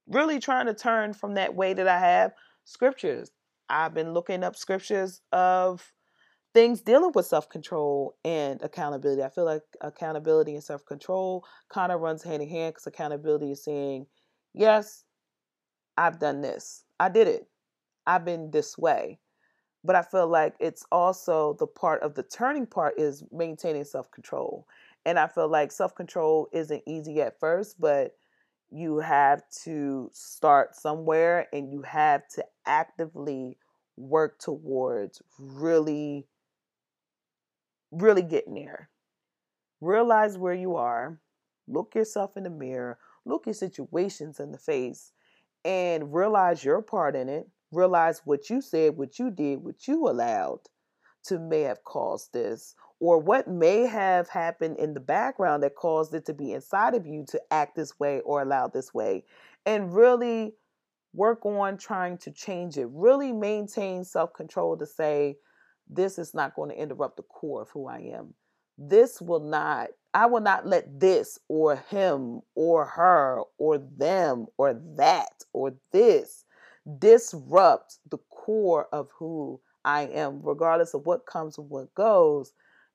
really 0.09 0.39
trying 0.39 0.67
to 0.67 0.75
turn 0.75 1.15
from 1.15 1.35
that 1.35 1.55
way 1.55 1.73
that 1.73 1.89
i 1.89 1.99
have 1.99 2.33
scriptures. 2.67 3.31
I've 3.71 3.95
been 3.95 4.13
looking 4.13 4.45
up 4.45 4.57
scriptures 4.57 5.23
of 5.33 5.91
things 6.55 6.81
dealing 6.81 7.13
with 7.15 7.27
self 7.27 7.49
control 7.49 8.17
and 8.25 8.61
accountability. 8.63 9.23
I 9.23 9.29
feel 9.29 9.45
like 9.45 9.63
accountability 9.81 10.55
and 10.55 10.65
self 10.65 10.85
control 10.85 11.45
kind 11.69 11.93
of 11.93 12.01
runs 12.01 12.23
hand 12.23 12.43
in 12.43 12.49
hand 12.49 12.75
because 12.75 12.87
accountability 12.87 13.53
is 13.53 13.63
saying, 13.63 14.07
Yes, 14.55 15.05
I've 15.97 16.19
done 16.19 16.41
this. 16.41 16.85
I 16.99 17.09
did 17.09 17.29
it. 17.29 17.49
I've 18.07 18.25
been 18.25 18.51
this 18.51 18.77
way. 18.77 19.19
But 19.85 19.97
I 19.97 20.03
feel 20.03 20.29
like 20.29 20.55
it's 20.61 20.85
also 20.93 21.57
the 21.59 21.67
part 21.67 22.03
of 22.03 22.15
the 22.15 22.23
turning 22.23 22.67
part 22.67 22.95
is 22.99 23.25
maintaining 23.33 23.85
self 23.85 24.11
control. 24.11 24.67
And 25.07 25.19
I 25.19 25.27
feel 25.29 25.49
like 25.49 25.73
self 25.73 25.95
control 25.95 26.49
isn't 26.53 26.83
easy 26.87 27.21
at 27.23 27.39
first, 27.41 27.81
but 27.81 28.17
you 28.71 28.99
have 28.99 29.43
to 29.65 30.11
start 30.13 30.77
somewhere 30.77 31.49
and 31.53 31.73
you 31.73 31.83
have 31.83 32.29
to 32.29 32.45
actively 32.67 33.57
work 33.97 34.39
towards 34.39 35.21
really 35.39 36.27
really 37.91 38.23
getting 38.23 38.55
there. 38.55 38.91
Realize 39.81 40.37
where 40.37 40.55
you 40.55 40.77
are, 40.77 41.21
look 41.67 41.95
yourself 41.95 42.37
in 42.37 42.45
the 42.45 42.51
mirror, 42.51 42.99
look 43.25 43.47
your 43.47 43.55
situations 43.55 44.41
in 44.41 44.53
the 44.53 44.59
face, 44.59 45.13
and 45.65 46.13
realize 46.13 46.65
your 46.65 46.83
part 46.83 47.17
in 47.17 47.29
it. 47.29 47.49
Realize 47.73 48.23
what 48.25 48.51
you 48.51 48.61
said, 48.61 48.97
what 48.97 49.19
you 49.19 49.31
did, 49.31 49.63
what 49.63 49.87
you 49.87 50.09
allowed 50.09 50.61
to 51.25 51.39
may 51.39 51.61
have 51.61 51.85
caused 51.85 52.33
this, 52.33 52.75
or 52.99 53.19
what 53.19 53.47
may 53.47 53.87
have 53.87 54.29
happened 54.29 54.77
in 54.79 54.95
the 54.95 55.01
background 55.01 55.63
that 55.63 55.77
caused 55.77 56.15
it 56.15 56.27
to 56.27 56.35
be 56.35 56.53
inside 56.53 56.95
of 56.95 57.07
you 57.07 57.25
to 57.29 57.41
act 57.51 57.77
this 57.77 57.99
way 58.01 58.21
or 58.21 58.43
allow 58.43 58.67
this 58.67 58.93
way. 58.93 59.25
And 59.67 59.95
really 59.95 60.55
work 61.13 61.45
on 61.45 61.77
trying 61.77 62.19
to 62.19 62.31
change 62.31 62.77
it. 62.77 62.89
Really 62.91 63.33
maintain 63.33 64.05
self 64.05 64.33
control 64.33 64.77
to 64.79 64.87
say, 64.87 65.37
this 65.93 66.19
is 66.19 66.35
not 66.35 66.55
going 66.55 66.71
to 66.71 66.81
interrupt 66.81 67.17
the 67.17 67.23
core 67.25 67.63
of 67.63 67.71
who 67.71 67.87
I 67.87 67.99
am. 68.15 68.35
This 68.79 69.21
will 69.21 69.41
not, 69.41 69.89
I 70.15 70.27
will 70.27 70.41
not 70.41 70.67
let 70.67 71.01
this 71.01 71.39
or 71.49 71.77
him 71.77 72.41
or 72.55 72.87
her 72.87 73.43
or 73.59 73.79
them 73.79 74.47
or 74.57 74.75
that 74.97 75.45
or 75.53 75.75
this 75.93 76.45
disrupt 76.99 77.99
the 78.11 78.19
core 78.31 78.89
of 78.93 79.09
who 79.19 79.61
I 79.85 80.03
am, 80.03 80.41
regardless 80.43 80.95
of 80.95 81.07
what 81.07 81.27
comes 81.27 81.59
and 81.59 81.69
what 81.69 81.95
goes. 81.95 82.53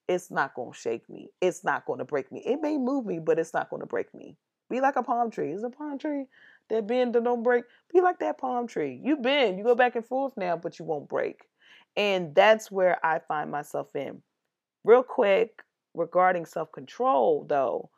It's 0.07 0.29
not 0.29 0.53
going 0.53 0.71
to 0.71 0.77
shake 0.77 1.09
me. 1.09 1.29
It's 1.41 1.63
not 1.63 1.85
going 1.85 1.99
to 1.99 2.05
break 2.05 2.31
me. 2.31 2.43
It 2.45 2.61
may 2.61 2.77
move 2.77 3.05
me, 3.05 3.19
but 3.19 3.39
it's 3.39 3.53
not 3.53 3.69
going 3.69 3.81
to 3.81 3.87
break 3.87 4.13
me. 4.13 4.37
Be 4.69 4.81
like 4.81 4.95
a 4.95 5.03
palm 5.03 5.31
tree. 5.31 5.51
Is 5.51 5.63
a 5.63 5.69
palm 5.69 5.97
tree 5.97 6.25
that 6.69 6.87
bend 6.87 7.15
that 7.15 7.23
don't 7.23 7.43
break? 7.43 7.65
Be 7.93 8.01
like 8.01 8.19
that 8.19 8.37
palm 8.37 8.67
tree. 8.67 8.99
You 9.03 9.17
bend, 9.17 9.57
you 9.57 9.63
go 9.63 9.75
back 9.75 9.95
and 9.95 10.05
forth 10.05 10.33
now, 10.37 10.57
but 10.57 10.79
you 10.79 10.85
won't 10.85 11.09
break. 11.09 11.41
And 11.97 12.35
that's 12.35 12.71
where 12.71 13.03
I 13.05 13.19
find 13.19 13.51
myself 13.51 13.95
in. 13.95 14.21
Real 14.83 15.03
quick, 15.03 15.63
regarding 15.93 16.45
self 16.45 16.71
control, 16.71 17.45
though, 17.47 17.89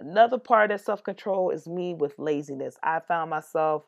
another 0.00 0.38
part 0.38 0.70
of 0.72 0.80
self 0.80 1.02
control 1.04 1.50
is 1.50 1.68
me 1.68 1.94
with 1.94 2.18
laziness. 2.18 2.78
I 2.82 3.00
found 3.00 3.30
myself 3.30 3.84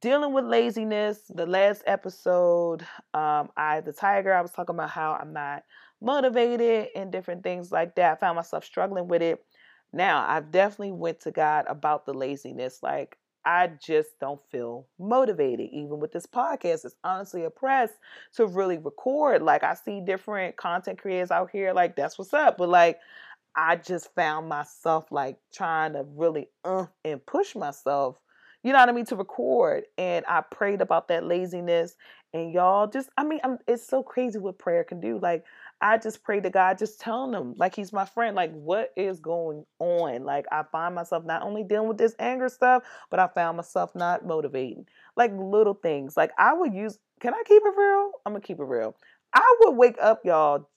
dealing 0.00 0.32
with 0.32 0.44
laziness. 0.44 1.20
The 1.28 1.46
last 1.46 1.82
episode, 1.86 2.82
um, 3.14 3.50
I 3.56 3.80
the 3.80 3.92
tiger, 3.92 4.32
I 4.32 4.40
was 4.40 4.52
talking 4.52 4.74
about 4.74 4.90
how 4.90 5.12
I'm 5.20 5.32
not 5.32 5.64
motivated 6.00 6.88
and 6.96 7.12
different 7.12 7.42
things 7.42 7.70
like 7.70 7.94
that. 7.96 8.12
I 8.12 8.16
found 8.16 8.36
myself 8.36 8.64
struggling 8.64 9.08
with 9.08 9.22
it. 9.22 9.44
Now 9.92 10.26
I've 10.28 10.50
definitely 10.50 10.92
went 10.92 11.20
to 11.20 11.30
God 11.30 11.66
about 11.68 12.06
the 12.06 12.14
laziness. 12.14 12.82
Like 12.82 13.18
I 13.44 13.70
just 13.80 14.18
don't 14.20 14.40
feel 14.50 14.86
motivated. 14.98 15.70
Even 15.72 16.00
with 16.00 16.12
this 16.12 16.26
podcast, 16.26 16.84
it's 16.84 16.94
honestly 17.04 17.44
a 17.44 17.50
press 17.50 17.90
to 18.34 18.46
really 18.46 18.78
record. 18.78 19.42
Like 19.42 19.64
I 19.64 19.74
see 19.74 20.00
different 20.00 20.56
content 20.56 20.98
creators 21.00 21.30
out 21.30 21.50
here, 21.50 21.72
like 21.72 21.96
that's 21.96 22.18
what's 22.18 22.34
up. 22.34 22.58
But 22.58 22.68
like 22.68 22.98
I 23.54 23.76
just 23.76 24.14
found 24.14 24.48
myself 24.48 25.10
like 25.10 25.36
trying 25.52 25.92
to 25.94 26.04
really 26.16 26.48
uh, 26.64 26.86
and 27.04 27.24
push 27.26 27.54
myself, 27.54 28.16
you 28.62 28.72
know 28.72 28.78
what 28.78 28.88
I 28.88 28.92
mean, 28.92 29.06
to 29.06 29.16
record. 29.16 29.84
And 29.98 30.24
I 30.26 30.40
prayed 30.40 30.80
about 30.80 31.08
that 31.08 31.24
laziness. 31.24 31.94
And 32.34 32.52
y'all 32.52 32.86
just, 32.86 33.10
I 33.18 33.24
mean, 33.24 33.40
I'm, 33.44 33.58
it's 33.68 33.86
so 33.86 34.02
crazy 34.02 34.38
what 34.38 34.58
prayer 34.58 34.84
can 34.84 35.00
do. 35.00 35.18
Like 35.18 35.44
I 35.82 35.98
just 35.98 36.22
pray 36.22 36.40
to 36.40 36.48
God, 36.48 36.78
just 36.78 37.00
telling 37.00 37.34
him, 37.34 37.54
like 37.58 37.74
he's 37.74 37.92
my 37.92 38.04
friend, 38.04 38.36
like 38.36 38.52
what 38.52 38.92
is 38.96 39.18
going 39.18 39.66
on? 39.80 40.24
Like 40.24 40.46
I 40.52 40.62
find 40.62 40.94
myself 40.94 41.24
not 41.24 41.42
only 41.42 41.64
dealing 41.64 41.88
with 41.88 41.98
this 41.98 42.14
anger 42.20 42.48
stuff, 42.48 42.84
but 43.10 43.18
I 43.18 43.26
found 43.26 43.56
myself 43.56 43.92
not 43.96 44.24
motivating. 44.24 44.86
Like 45.16 45.32
little 45.36 45.74
things. 45.74 46.16
Like 46.16 46.30
I 46.38 46.54
would 46.54 46.72
use, 46.72 47.00
can 47.20 47.34
I 47.34 47.42
keep 47.44 47.62
it 47.66 47.74
real? 47.76 48.12
I'm 48.24 48.32
gonna 48.32 48.40
keep 48.40 48.60
it 48.60 48.64
real. 48.64 48.94
I 49.34 49.56
would 49.60 49.72
wake 49.72 49.96
up, 50.00 50.20
y'all. 50.24 50.68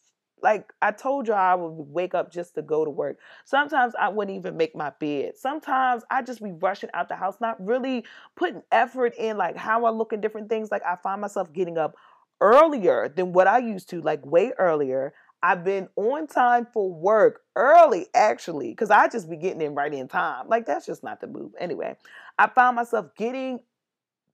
Like 0.41 0.73
I 0.81 0.91
told 0.91 1.27
y'all, 1.27 1.37
I 1.37 1.53
would 1.53 1.69
wake 1.69 2.15
up 2.15 2.31
just 2.31 2.55
to 2.55 2.63
go 2.63 2.83
to 2.83 2.91
work. 2.91 3.19
Sometimes 3.45 3.93
I 3.99 4.09
wouldn't 4.09 4.35
even 4.37 4.57
make 4.57 4.75
my 4.75 4.91
bed. 4.99 5.37
Sometimes 5.37 6.03
I 6.09 6.23
just 6.23 6.43
be 6.43 6.51
rushing 6.51 6.89
out 6.95 7.09
the 7.09 7.15
house, 7.15 7.37
not 7.39 7.63
really 7.63 8.05
putting 8.35 8.63
effort 8.71 9.13
in 9.17 9.37
like 9.37 9.55
how 9.55 9.85
I 9.85 9.91
look 9.91 10.13
at 10.13 10.21
different 10.21 10.49
things. 10.49 10.71
Like 10.71 10.83
I 10.83 10.95
find 10.95 11.21
myself 11.21 11.53
getting 11.53 11.77
up 11.77 11.95
earlier 12.41 13.09
than 13.09 13.33
what 13.33 13.47
I 13.47 13.59
used 13.59 13.89
to, 13.89 14.01
like 14.01 14.25
way 14.25 14.51
earlier. 14.57 15.13
I've 15.43 15.63
been 15.63 15.89
on 15.95 16.25
time 16.25 16.65
for 16.73 16.91
work 16.91 17.41
early, 17.55 18.07
actually, 18.15 18.69
because 18.69 18.89
I 18.89 19.07
just 19.07 19.29
be 19.29 19.37
getting 19.37 19.61
in 19.61 19.75
right 19.75 19.93
in 19.93 20.07
time. 20.07 20.47
Like, 20.47 20.65
that's 20.65 20.87
just 20.87 21.03
not 21.03 21.21
the 21.21 21.27
move. 21.27 21.51
Anyway, 21.59 21.95
I 22.39 22.47
found 22.47 22.77
myself 22.77 23.13
getting 23.15 23.59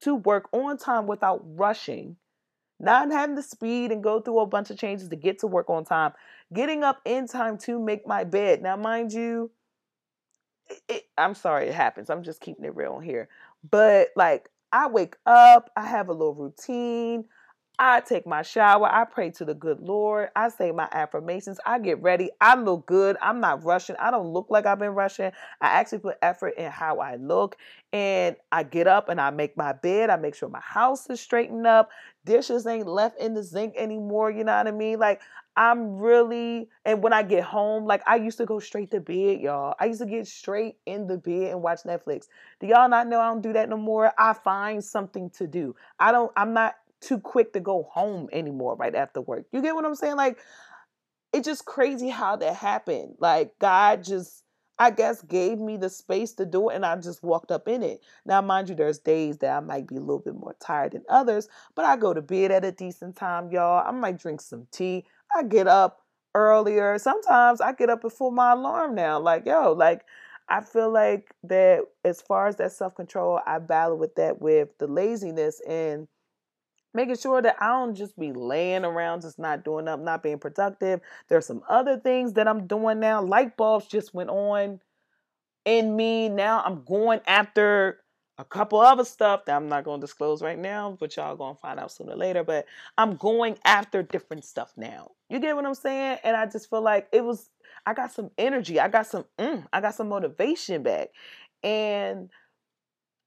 to 0.02 0.16
work 0.16 0.48
on 0.54 0.78
time 0.78 1.08
without 1.08 1.42
rushing, 1.44 2.16
not 2.80 3.12
having 3.12 3.36
to 3.36 3.42
speed 3.42 3.92
and 3.92 4.02
go 4.02 4.22
through 4.22 4.40
a 4.40 4.46
bunch 4.46 4.70
of 4.70 4.78
changes 4.78 5.10
to 5.10 5.16
get 5.18 5.40
to 5.40 5.48
work 5.48 5.70
on 5.70 5.84
time, 5.84 6.14
getting 6.54 6.84
up 6.84 7.02
in 7.04 7.28
time 7.28 7.58
to 7.60 7.78
make 7.78 8.08
my 8.08 8.24
bed. 8.24 8.62
Now, 8.62 8.78
mind 8.78 9.12
you, 9.12 9.52
it, 10.70 10.82
it, 10.88 11.04
I'm 11.18 11.36
sorry 11.36 11.68
it 11.68 11.74
happens. 11.74 12.10
I'm 12.10 12.24
just 12.24 12.40
keeping 12.40 12.64
it 12.64 12.76
real 12.76 13.00
here. 13.00 13.28
But 13.70 14.10
like, 14.16 14.50
I 14.72 14.88
wake 14.88 15.18
up, 15.26 15.72
I 15.76 15.86
have 15.86 16.08
a 16.08 16.14
little 16.14 16.34
routine. 16.34 17.26
I 17.84 18.00
take 18.02 18.28
my 18.28 18.44
shower. 18.44 18.86
I 18.86 19.06
pray 19.06 19.32
to 19.32 19.44
the 19.44 19.56
good 19.56 19.80
Lord. 19.80 20.30
I 20.36 20.50
say 20.50 20.72
my 20.72 20.88
affirmations. 20.91 21.60
I 21.65 21.80
get 21.80 22.00
ready. 22.00 22.30
I 22.39 22.54
look 22.54 22.86
good. 22.86 23.17
I'm 23.20 23.39
not 23.39 23.63
rushing. 23.63 23.96
I 23.96 24.12
don't 24.12 24.28
look 24.28 24.52
like 24.52 24.67
I've 24.67 24.78
been 24.78 24.91
rushing. 24.91 25.32
I 25.62 25.67
actually 25.67 25.98
put 25.98 26.20
effort 26.22 26.54
in 26.60 26.70
how 26.70 27.00
I 27.00 27.15
look. 27.15 27.58
And 27.91 28.36
I 28.52 28.62
get 28.62 28.86
up 28.86 29.10
and 29.10 29.20
I 29.20 29.32
make 29.32 29.58
my 29.58 29.74
bed. 29.74 30.12
I 30.12 30.17
make 30.17 30.36
sure 30.36 30.48
my 30.48 30.62
house 30.62 31.10
is 31.10 31.20
straightened 31.22 31.65
up. 31.65 31.89
Dishes 32.24 32.67
ain't 32.67 32.86
left 32.86 33.20
in 33.20 33.34
the 33.34 33.44
sink 33.44 33.74
anymore. 33.76 34.30
You 34.30 34.44
know 34.44 34.56
what 34.56 34.67
I 34.67 34.72
mean? 34.72 35.00
Like, 35.00 35.22
I'm 35.58 35.98
really, 35.98 36.70
and 36.86 37.04
when 37.04 37.12
I 37.12 37.24
get 37.24 37.44
home, 37.44 37.86
like 37.86 38.02
I 38.08 38.15
used 38.15 38.38
to 38.38 38.46
go 38.46 38.60
straight 38.60 38.91
to 38.91 39.02
bed, 39.02 39.41
y'all. 39.41 39.76
I 39.80 39.86
used 39.86 40.00
to 40.00 40.06
get 40.06 40.26
straight 40.28 40.78
in 40.86 41.08
the 41.08 41.17
bed 41.17 41.52
and 41.52 41.62
watch 41.62 41.80
Netflix. 41.84 42.28
Do 42.60 42.67
y'all 42.67 42.88
not 42.88 43.08
know 43.08 43.20
I 43.20 43.28
don't 43.28 43.41
do 43.41 43.52
that 43.54 43.67
no 43.67 43.76
more? 43.76 44.13
I 44.17 44.34
find 44.34 44.84
something 44.84 45.30
to 45.32 45.48
do. 45.48 45.76
I 46.00 46.13
don't, 46.13 46.32
I'm 46.38 46.54
not 46.54 46.76
too 47.02 47.20
quick 47.20 47.54
to 47.54 47.60
go 47.60 47.84
home 47.92 48.30
anymore 48.32 48.76
right 48.76 48.96
after 48.96 49.22
work. 49.22 49.46
You 49.52 49.62
get 49.62 49.76
what 49.76 49.86
I'm 49.86 49.96
saying? 49.96 50.16
Like, 50.16 50.38
it's 51.34 51.48
just 51.48 51.66
crazy 51.66 52.10
how 52.10 52.36
that 52.38 52.56
happened. 52.56 53.16
Like, 53.20 53.58
God 53.60 54.04
just, 54.04 54.44
I 54.78 54.92
guess, 54.92 55.22
gave 55.22 55.60
me 55.60 55.78
the 55.78 55.90
space 55.90 56.34
to 56.34 56.46
do 56.46 56.70
it 56.70 56.76
and 56.76 56.86
I 56.86 56.96
just 56.98 57.24
walked 57.24 57.52
up 57.52 57.68
in 57.68 57.84
it. 57.84 58.02
Now, 58.26 58.42
mind 58.42 58.70
you, 58.70 58.76
there's 58.76 59.00
days 59.00 59.38
that 59.40 59.56
I 59.56 59.60
might 59.60 59.88
be 59.88 59.96
a 59.96 60.00
little 60.00 60.20
bit 60.20 60.36
more 60.36 60.56
tired 60.60 60.94
than 60.94 61.04
others, 61.10 61.48
but 61.76 61.86
I 61.86 61.98
go 61.98 62.14
to 62.14 62.22
bed 62.22 62.52
at 62.52 62.66
a 62.66 62.72
decent 62.72 63.16
time, 63.16 63.52
y'all. 63.52 63.86
I 63.86 63.92
might 63.92 64.20
drink 64.20 64.42
some 64.42 64.68
tea. 64.72 65.06
I 65.36 65.44
get 65.44 65.68
up 65.68 66.02
earlier. 66.36 66.98
Sometimes 66.98 67.62
I 67.62 67.74
get 67.74 67.90
up 67.90 68.02
before 68.02 68.32
my 68.32 68.52
alarm 68.52 68.96
now. 68.96 69.20
Like, 69.20 69.46
yo, 69.46 69.72
like, 69.74 70.04
I 70.50 70.62
feel 70.62 70.92
like 70.92 71.34
that 71.44 71.82
as 72.04 72.22
far 72.22 72.48
as 72.48 72.58
that 72.58 72.74
self 72.74 72.96
control, 72.96 73.40
I 73.46 73.60
battle 73.60 73.98
with 73.98 74.16
that 74.16 74.42
with 74.42 74.78
the 74.80 74.88
laziness 74.88 75.62
and 75.68 76.10
making 76.94 77.18
sure 77.18 77.42
that 77.42 77.58
I 77.60 77.68
don't 77.68 77.96
just 77.96 78.18
be 78.18 78.32
laying 78.34 78.86
around, 78.86 79.22
just 79.22 79.40
not 79.40 79.64
doing 79.64 79.88
up, 79.88 80.00
not 80.00 80.24
being 80.24 80.40
productive. 80.40 81.02
There's 81.30 81.46
some 81.46 81.64
other 81.70 81.98
things 81.98 82.34
that 82.34 82.48
I'm 82.48 82.68
doing 82.68 83.00
now. 83.00 83.22
Light 83.22 83.58
bulbs 83.58 83.88
just 83.88 84.14
went 84.14 84.30
on 84.30 84.80
in 85.66 85.96
me. 85.96 86.30
Now 86.30 86.62
I'm 86.66 86.84
going 86.84 87.22
after 87.28 88.00
a 88.38 88.44
couple 88.44 88.80
other 88.80 89.06
stuff 89.06 89.46
that 89.46 89.56
I'm 89.56 89.70
not 89.70 89.84
going 89.84 90.02
to 90.02 90.08
disclose 90.08 90.42
right 90.42 90.58
now, 90.58 90.98
but 91.00 91.16
y'all 91.16 91.36
going 91.36 91.56
to 91.56 91.62
find 91.62 91.80
out 91.80 91.92
sooner 91.92 92.14
or 92.14 92.18
later. 92.18 92.44
But 92.44 92.66
I'm 92.98 93.16
going 93.16 93.58
after 93.64 94.02
different 94.02 94.46
stuff 94.46 94.74
now. 94.76 95.12
You 95.30 95.40
get 95.40 95.56
what 95.56 95.66
I'm 95.66 95.76
saying? 95.76 96.18
And 96.24 96.36
I 96.36 96.48
just 96.48 96.70
feel 96.70 96.82
like 96.82 97.08
it 97.12 97.24
was, 97.24 97.50
I 97.86 97.94
got 97.94 98.12
some 98.12 98.32
energy. 98.38 98.80
I 98.80 98.88
got 98.88 99.06
some, 99.06 99.26
mm, 99.38 99.66
I 99.72 99.80
got 99.80 99.96
some 99.96 100.10
motivation 100.10 100.82
back. 100.82 101.10
And 101.64 102.32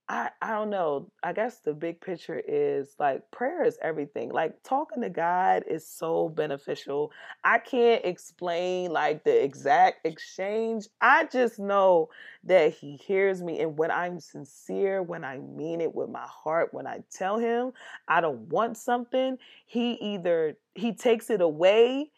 I 0.06 0.28
I 0.42 0.50
don't 0.50 0.68
know. 0.68 1.10
I 1.22 1.32
guess 1.32 1.60
the 1.60 1.72
big 1.72 2.00
picture 2.00 2.42
is 2.46 2.94
like 2.98 3.30
prayer 3.30 3.64
is 3.64 3.78
everything. 3.80 4.30
Like 4.30 4.62
talking 4.62 5.02
to 5.02 5.08
God 5.08 5.64
is 5.66 5.86
so 5.88 6.28
beneficial. 6.28 7.10
I 7.42 7.58
can't 7.58 8.04
explain 8.04 8.90
like 8.92 9.24
the 9.24 9.42
exact 9.42 10.06
exchange. 10.06 10.88
I 11.00 11.24
just 11.24 11.58
know 11.58 12.10
that 12.44 12.74
he 12.74 12.96
hears 12.96 13.42
me 13.42 13.60
and 13.60 13.78
when 13.78 13.90
I'm 13.90 14.20
sincere, 14.20 15.02
when 15.02 15.24
I 15.24 15.38
mean 15.38 15.80
it 15.80 15.94
with 15.94 16.10
my 16.10 16.26
heart, 16.26 16.74
when 16.74 16.86
I 16.86 17.02
tell 17.10 17.38
him 17.38 17.72
I 18.06 18.20
don't 18.20 18.48
want 18.50 18.76
something, 18.76 19.38
he 19.64 19.92
either 19.94 20.58
he 20.74 20.92
takes 20.92 21.30
it 21.30 21.40
away 21.40 22.10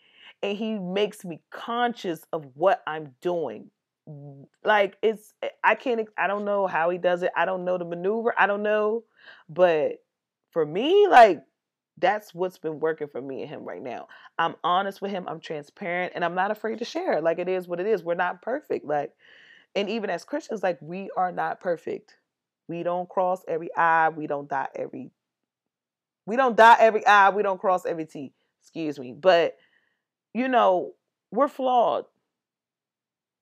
and 0.42 0.58
he 0.58 0.76
makes 0.78 1.24
me 1.24 1.40
conscious 1.50 2.24
of 2.32 2.44
what 2.54 2.82
I'm 2.86 3.14
doing 3.20 3.70
like 4.64 4.96
it's 5.02 5.34
eh, 5.42 5.48
I 5.64 5.74
can't 5.74 6.08
I 6.16 6.26
don't 6.26 6.44
know 6.44 6.66
how 6.66 6.90
he 6.90 6.98
does 6.98 7.22
it. 7.22 7.32
I 7.36 7.44
don't 7.44 7.64
know 7.64 7.78
the 7.78 7.84
maneuver. 7.84 8.34
I 8.38 8.46
don't 8.46 8.62
know. 8.62 9.04
But 9.48 10.02
for 10.50 10.64
me, 10.64 11.06
like 11.08 11.42
that's 11.98 12.34
what's 12.34 12.58
been 12.58 12.78
working 12.78 13.08
for 13.08 13.20
me 13.20 13.42
and 13.42 13.50
him 13.50 13.64
right 13.64 13.82
now. 13.82 14.08
I'm 14.38 14.54
honest 14.62 15.00
with 15.00 15.10
him, 15.10 15.24
I'm 15.26 15.40
transparent, 15.40 16.12
and 16.14 16.24
I'm 16.24 16.34
not 16.34 16.50
afraid 16.50 16.78
to 16.80 16.84
share. 16.84 17.20
Like 17.20 17.38
it 17.38 17.48
is 17.48 17.66
what 17.66 17.80
it 17.80 17.86
is. 17.86 18.04
We're 18.04 18.14
not 18.14 18.42
perfect. 18.42 18.84
Like 18.84 19.12
and 19.74 19.90
even 19.90 20.10
as 20.10 20.24
Christians, 20.24 20.62
like 20.62 20.78
we 20.80 21.10
are 21.16 21.32
not 21.32 21.60
perfect. 21.60 22.16
We 22.68 22.82
don't 22.82 23.08
cross 23.08 23.42
every 23.48 23.74
I, 23.76 24.10
we 24.10 24.26
don't 24.26 24.48
dot 24.48 24.70
every 24.74 25.10
we 26.26 26.36
don't 26.36 26.56
dot 26.56 26.78
every 26.80 27.06
I, 27.06 27.30
we 27.30 27.42
don't 27.42 27.60
cross 27.60 27.86
every 27.86 28.06
T. 28.06 28.32
Excuse 28.62 28.98
me. 28.98 29.12
But 29.12 29.56
you 30.34 30.48
know, 30.48 30.92
we're 31.30 31.48
flawed 31.48 32.04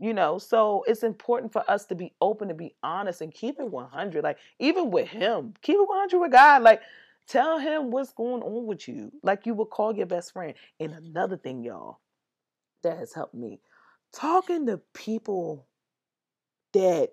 you 0.05 0.13
know 0.13 0.39
so 0.39 0.85
it's 0.87 1.03
important 1.03 1.53
for 1.53 1.69
us 1.71 1.87
to 1.87 1.95
be 1.95 2.13
open 2.21 2.49
to 2.49 2.55
be 2.55 2.75
honest 2.83 3.21
and 3.21 3.33
keep 3.33 3.59
it 3.59 3.71
100 3.71 4.23
like 4.23 4.39
even 4.59 4.91
with 4.91 5.09
him 5.09 5.55
keep 5.63 5.77
it 5.77 5.89
100 5.89 6.19
with 6.19 6.33
god 6.33 6.63
like 6.63 6.83
tell 7.27 7.59
him 7.59 7.91
what's 7.91 8.13
going 8.13 8.43
on 8.43 8.67
with 8.67 8.87
you 8.87 9.11
like 9.23 9.47
you 9.47 9.55
would 9.55 9.71
call 9.71 9.95
your 9.95 10.07
best 10.07 10.33
friend. 10.33 10.55
And 10.81 10.93
another 10.93 11.37
thing 11.37 11.63
y'all 11.63 12.01
that 12.83 12.99
has 12.99 13.15
helped 13.15 13.35
me 13.35 13.61
talking 14.13 14.67
to 14.67 14.79
people 14.93 15.67
that 16.73 17.11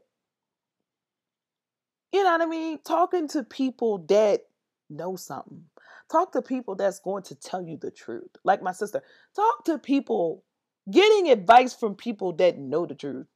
you 2.12 2.24
know 2.24 2.32
what 2.32 2.42
i 2.42 2.46
mean? 2.46 2.80
Talking 2.84 3.28
to 3.30 3.44
people 3.44 4.00
that 4.10 4.42
know 4.90 5.16
something. 5.16 5.64
Talk 6.12 6.34
to 6.34 6.42
people 6.42 6.76
that's 6.76 7.00
going 7.00 7.24
to 7.24 7.36
tell 7.36 7.62
you 7.62 7.78
the 7.78 7.90
truth. 7.90 8.30
Like 8.44 8.62
my 8.62 8.74
sister 8.74 9.02
talk 9.34 9.64
to 9.66 9.78
people 9.78 10.44
Getting 10.92 11.30
advice 11.32 11.74
from 11.74 11.96
people 11.96 12.34
that 12.34 12.58
know 12.58 12.86
the 12.86 12.96
truth. 12.96 13.28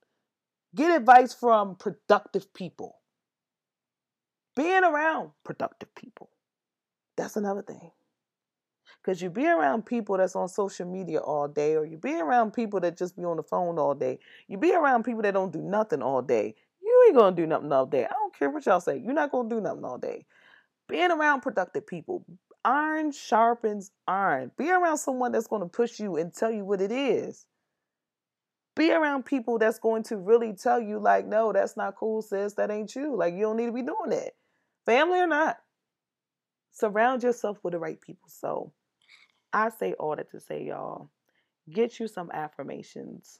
Get 0.76 0.96
advice 0.96 1.34
from 1.34 1.76
productive 1.76 2.54
people. 2.54 2.98
Being 4.56 4.84
around 4.84 5.32
productive 5.44 5.96
people. 5.96 6.30
That's 7.18 7.38
another 7.38 7.62
thing. 7.62 7.92
Because 9.02 9.22
you 9.22 9.30
be 9.30 9.48
around 9.48 9.86
people 9.86 10.18
that's 10.18 10.36
on 10.36 10.50
social 10.50 10.88
media 10.88 11.20
all 11.20 11.48
day, 11.48 11.76
or 11.76 11.86
you 11.86 11.98
be 11.98 12.20
around 12.20 12.52
people 12.54 12.80
that 12.82 12.98
just 12.98 13.16
be 13.16 13.24
on 13.24 13.38
the 13.38 13.44
phone 13.44 13.78
all 13.78 13.94
day. 13.94 14.20
You 14.48 14.58
be 14.58 14.74
around 14.74 15.04
people 15.04 15.22
that 15.22 15.34
don't 15.34 15.54
do 15.54 15.62
nothing 15.62 16.02
all 16.02 16.22
day. 16.22 16.56
You 16.82 17.06
ain't 17.08 17.18
gonna 17.18 17.36
do 17.36 17.46
nothing 17.46 17.72
all 17.72 17.86
day. 17.86 18.06
I 18.06 18.14
don't 18.14 18.38
care 18.38 18.50
what 18.50 18.66
y'all 18.66 18.82
say. 18.82 18.98
You're 18.98 19.14
not 19.14 19.32
gonna 19.32 19.50
do 19.50 19.62
nothing 19.62 19.86
all 19.86 19.98
day. 19.98 20.26
Being 20.88 21.12
around 21.12 21.42
productive 21.42 21.88
people, 21.88 22.26
iron 22.66 23.12
sharpens 23.12 23.92
iron. 24.08 24.52
Be 24.58 24.72
around 24.72 24.98
someone 24.98 25.32
that's 25.32 25.48
going 25.48 25.62
to 25.62 25.70
push 25.70 26.00
you 26.00 26.18
and 26.18 26.34
tell 26.34 26.52
you 26.52 26.66
what 26.66 26.82
it 26.82 26.92
is. 26.92 27.46
Be 28.76 28.92
around 28.92 29.26
people 29.26 29.58
that's 29.58 29.80
going 29.80 30.04
to 30.04 30.18
really 30.18 30.52
tell 30.52 30.82
you, 30.82 31.00
like, 31.00 31.26
no, 31.26 31.54
that's 31.54 31.78
not 31.78 31.96
cool, 31.96 32.22
sis. 32.22 32.56
That 32.56 32.72
ain't 32.72 32.94
you. 32.94 33.16
Like, 33.16 33.34
you 33.34 33.42
don't 33.42 33.56
need 33.56 33.68
to 33.68 33.72
be 33.72 33.84
doing 33.84 34.10
that. 34.10 34.32
Family 34.86 35.20
or 35.20 35.28
not. 35.28 35.58
Surround 36.72 37.24
yourself 37.24 37.58
with 37.64 37.72
the 37.72 37.80
right 37.80 38.02
people. 38.02 38.28
So 38.28 38.74
I 39.54 39.70
say 39.70 39.94
all 39.94 40.18
that 40.18 40.30
to 40.32 40.42
say, 40.42 40.66
y'all, 40.66 41.10
get 41.72 42.02
you 42.02 42.10
some 42.10 42.30
affirmations. 42.34 43.40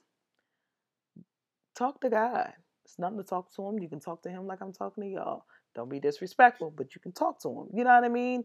Talk 1.74 2.00
to 2.00 2.08
God. 2.08 2.54
It's 2.86 2.98
nothing 2.98 3.18
to 3.18 3.24
talk 3.24 3.54
to 3.56 3.66
him. 3.66 3.78
You 3.78 3.88
can 3.88 4.00
talk 4.00 4.22
to 4.22 4.30
him 4.30 4.46
like 4.46 4.62
I'm 4.62 4.72
talking 4.72 5.04
to 5.04 5.10
y'all. 5.10 5.44
Don't 5.74 5.90
be 5.90 6.00
disrespectful, 6.00 6.72
but 6.74 6.94
you 6.94 7.00
can 7.02 7.12
talk 7.12 7.42
to 7.42 7.48
him. 7.50 7.66
You 7.74 7.84
know 7.84 7.94
what 7.94 8.04
I 8.04 8.08
mean? 8.08 8.44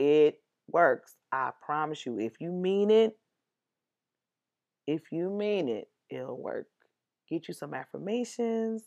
It 0.00 0.40
works. 0.66 1.16
I 1.30 1.50
promise 1.60 2.06
you. 2.06 2.18
If 2.18 2.40
you 2.40 2.50
mean 2.50 2.90
it, 2.90 3.18
if 4.86 5.12
you 5.12 5.28
mean 5.28 5.68
it, 5.68 5.88
it'll 6.08 6.40
work. 6.40 6.66
Get 7.28 7.48
you 7.48 7.54
some 7.54 7.74
affirmations, 7.74 8.82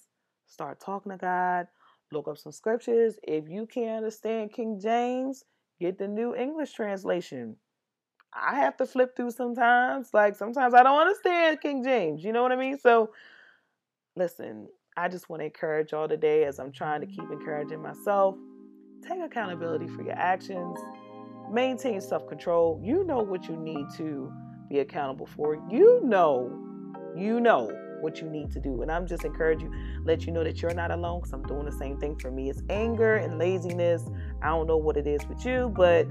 start 0.47 0.79
talking 0.79 1.11
to 1.11 1.17
God, 1.19 1.67
look 2.11 2.27
up 2.27 2.39
some 2.39 2.51
scriptures. 2.51 3.19
If 3.21 3.47
you 3.47 3.67
can't 3.67 3.97
understand 3.97 4.53
King 4.53 4.79
James, 4.81 5.43
get 5.79 5.99
the 5.99 6.07
New 6.07 6.33
English 6.35 6.73
translation. 6.73 7.57
I 8.33 8.55
have 8.55 8.75
to 8.77 8.87
flip 8.87 9.15
through 9.15 9.31
sometimes. 9.31 10.09
Like 10.13 10.35
sometimes 10.35 10.73
I 10.73 10.81
don't 10.81 10.99
understand 10.99 11.61
King 11.61 11.83
James. 11.83 12.23
You 12.23 12.33
know 12.33 12.41
what 12.41 12.51
I 12.51 12.55
mean? 12.55 12.79
So 12.79 13.11
listen, 14.15 14.67
I 14.97 15.09
just 15.09 15.29
want 15.29 15.41
to 15.41 15.45
encourage 15.45 15.91
y'all 15.91 16.07
today 16.07 16.45
as 16.45 16.57
I'm 16.57 16.71
trying 16.71 17.01
to 17.01 17.07
keep 17.07 17.29
encouraging 17.31 17.83
myself. 17.83 18.35
Take 19.07 19.21
accountability 19.21 19.87
for 19.87 20.03
your 20.03 20.15
actions 20.15 20.79
maintain 21.51 22.01
self 22.01 22.27
control. 22.27 22.79
You 22.83 23.03
know 23.03 23.19
what 23.19 23.47
you 23.47 23.55
need 23.55 23.85
to 23.97 24.31
be 24.69 24.79
accountable 24.79 25.27
for. 25.27 25.55
You 25.69 26.01
know, 26.03 26.51
you 27.15 27.39
know 27.39 27.71
what 28.01 28.19
you 28.19 28.29
need 28.29 28.51
to 28.51 28.59
do. 28.59 28.81
And 28.81 28.91
I'm 28.91 29.07
just 29.07 29.23
encouraging 29.23 29.71
you, 29.71 30.03
let 30.03 30.25
you 30.25 30.33
know 30.33 30.43
that 30.43 30.61
you're 30.61 30.73
not 30.73 30.91
alone 30.91 31.19
because 31.19 31.33
I'm 31.33 31.43
doing 31.43 31.65
the 31.65 31.71
same 31.71 31.97
thing 31.99 32.17
for 32.17 32.31
me. 32.31 32.49
It's 32.49 32.61
anger 32.69 33.15
and 33.15 33.37
laziness. 33.37 34.03
I 34.41 34.49
don't 34.49 34.67
know 34.67 34.77
what 34.77 34.97
it 34.97 35.07
is 35.07 35.25
with 35.27 35.45
you, 35.45 35.71
but 35.75 36.07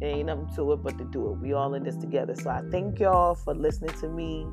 it 0.00 0.06
ain't 0.06 0.26
nothing 0.26 0.48
to 0.56 0.72
it 0.72 0.76
but 0.82 0.96
to 0.98 1.04
do 1.04 1.30
it. 1.32 1.38
We 1.38 1.52
all 1.52 1.74
in 1.74 1.84
this 1.84 1.96
together. 1.96 2.34
So 2.34 2.48
I 2.48 2.62
thank 2.70 3.00
y'all 3.00 3.34
for 3.34 3.54
listening 3.54 3.94
to 4.00 4.08
me 4.08 4.46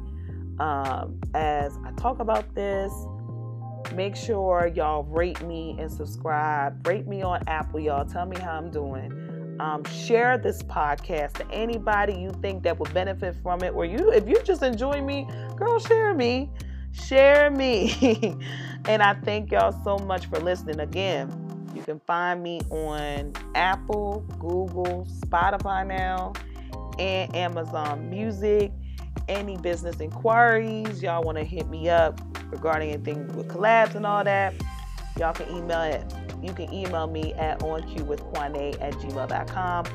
um, 0.60 1.20
as 1.34 1.78
I 1.86 1.92
talk 1.94 2.20
about 2.20 2.54
this. 2.54 2.92
Make 3.94 4.16
sure 4.16 4.72
y'all 4.74 5.04
rate 5.04 5.42
me 5.42 5.76
and 5.80 5.92
subscribe. 5.92 6.86
Rate 6.88 7.08
me 7.08 7.22
on 7.22 7.42
Apple, 7.48 7.80
y'all. 7.80 8.06
Tell 8.06 8.26
me 8.26 8.38
how 8.40 8.52
I'm 8.52 8.70
doing 8.72 9.12
um, 9.60 9.84
share 9.86 10.38
this 10.38 10.64
podcast 10.64 11.34
to 11.34 11.52
anybody 11.52 12.14
you 12.14 12.32
think 12.42 12.64
that 12.64 12.80
would 12.80 12.94
benefit 12.94 13.36
from 13.44 13.62
it 13.62 13.74
or 13.74 13.84
you 13.84 14.10
if 14.12 14.28
you 14.28 14.42
just 14.44 14.64
enjoy 14.64 15.02
me 15.02 15.28
girl 15.58 15.80
share 15.80 16.14
me 16.14 16.50
share 16.94 17.52
me 17.52 18.38
and 18.86 19.04
i 19.04 19.14
thank 19.26 19.52
y'all 19.52 19.78
so 19.84 19.98
much 20.06 20.28
for 20.28 20.40
listening 20.40 20.80
again 20.80 21.30
You 21.76 21.84
can 21.84 22.00
find 22.02 22.42
me 22.42 22.62
on 22.72 23.34
Apple, 23.56 24.26
Google, 24.40 25.08
Spotify 25.20 25.86
now, 25.86 26.34
and 26.98 27.34
Amazon 27.36 28.10
Music. 28.10 28.72
Any 29.28 29.58
business 29.58 30.00
inquiries, 30.00 31.04
y'all 31.04 31.24
want 31.24 31.38
to 31.38 31.44
hit 31.44 31.70
me 31.70 31.88
up 31.90 32.20
regarding 32.50 32.90
anything 32.92 33.28
with 33.36 33.48
collabs 33.48 33.96
and 33.96 34.06
all 34.06 34.24
that, 34.24 34.54
y'all 35.18 35.34
can 35.34 35.50
email 35.56 35.82
it. 35.82 36.04
You 36.42 36.54
can 36.54 36.74
email 36.74 37.08
me 37.08 37.34
at 37.34 37.60
oncuewithquane 37.60 38.82
at 38.82 38.94
gmail.com 38.94 39.86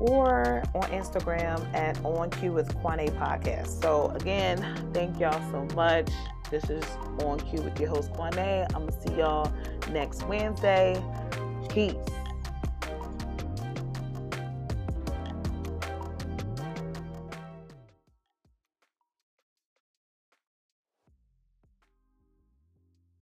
or 0.00 0.62
on 0.74 0.82
Instagram 0.90 1.74
at 1.74 2.02
On 2.04 2.28
Cue 2.30 2.52
with 2.52 2.74
Podcast. 2.76 3.82
So 3.82 4.10
again, 4.10 4.90
thank 4.92 5.18
y'all 5.18 5.40
so 5.50 5.74
much. 5.74 6.10
This 6.50 6.68
is 6.70 6.84
On 7.20 7.38
Cue 7.38 7.62
with 7.62 7.78
your 7.80 7.90
host 7.90 8.12
Quane. 8.12 8.66
I'm 8.74 8.86
gonna 8.86 9.02
see 9.06 9.14
y'all 9.14 9.52
next 9.90 10.24
Wednesday. 10.24 11.02
Peace. 11.68 11.94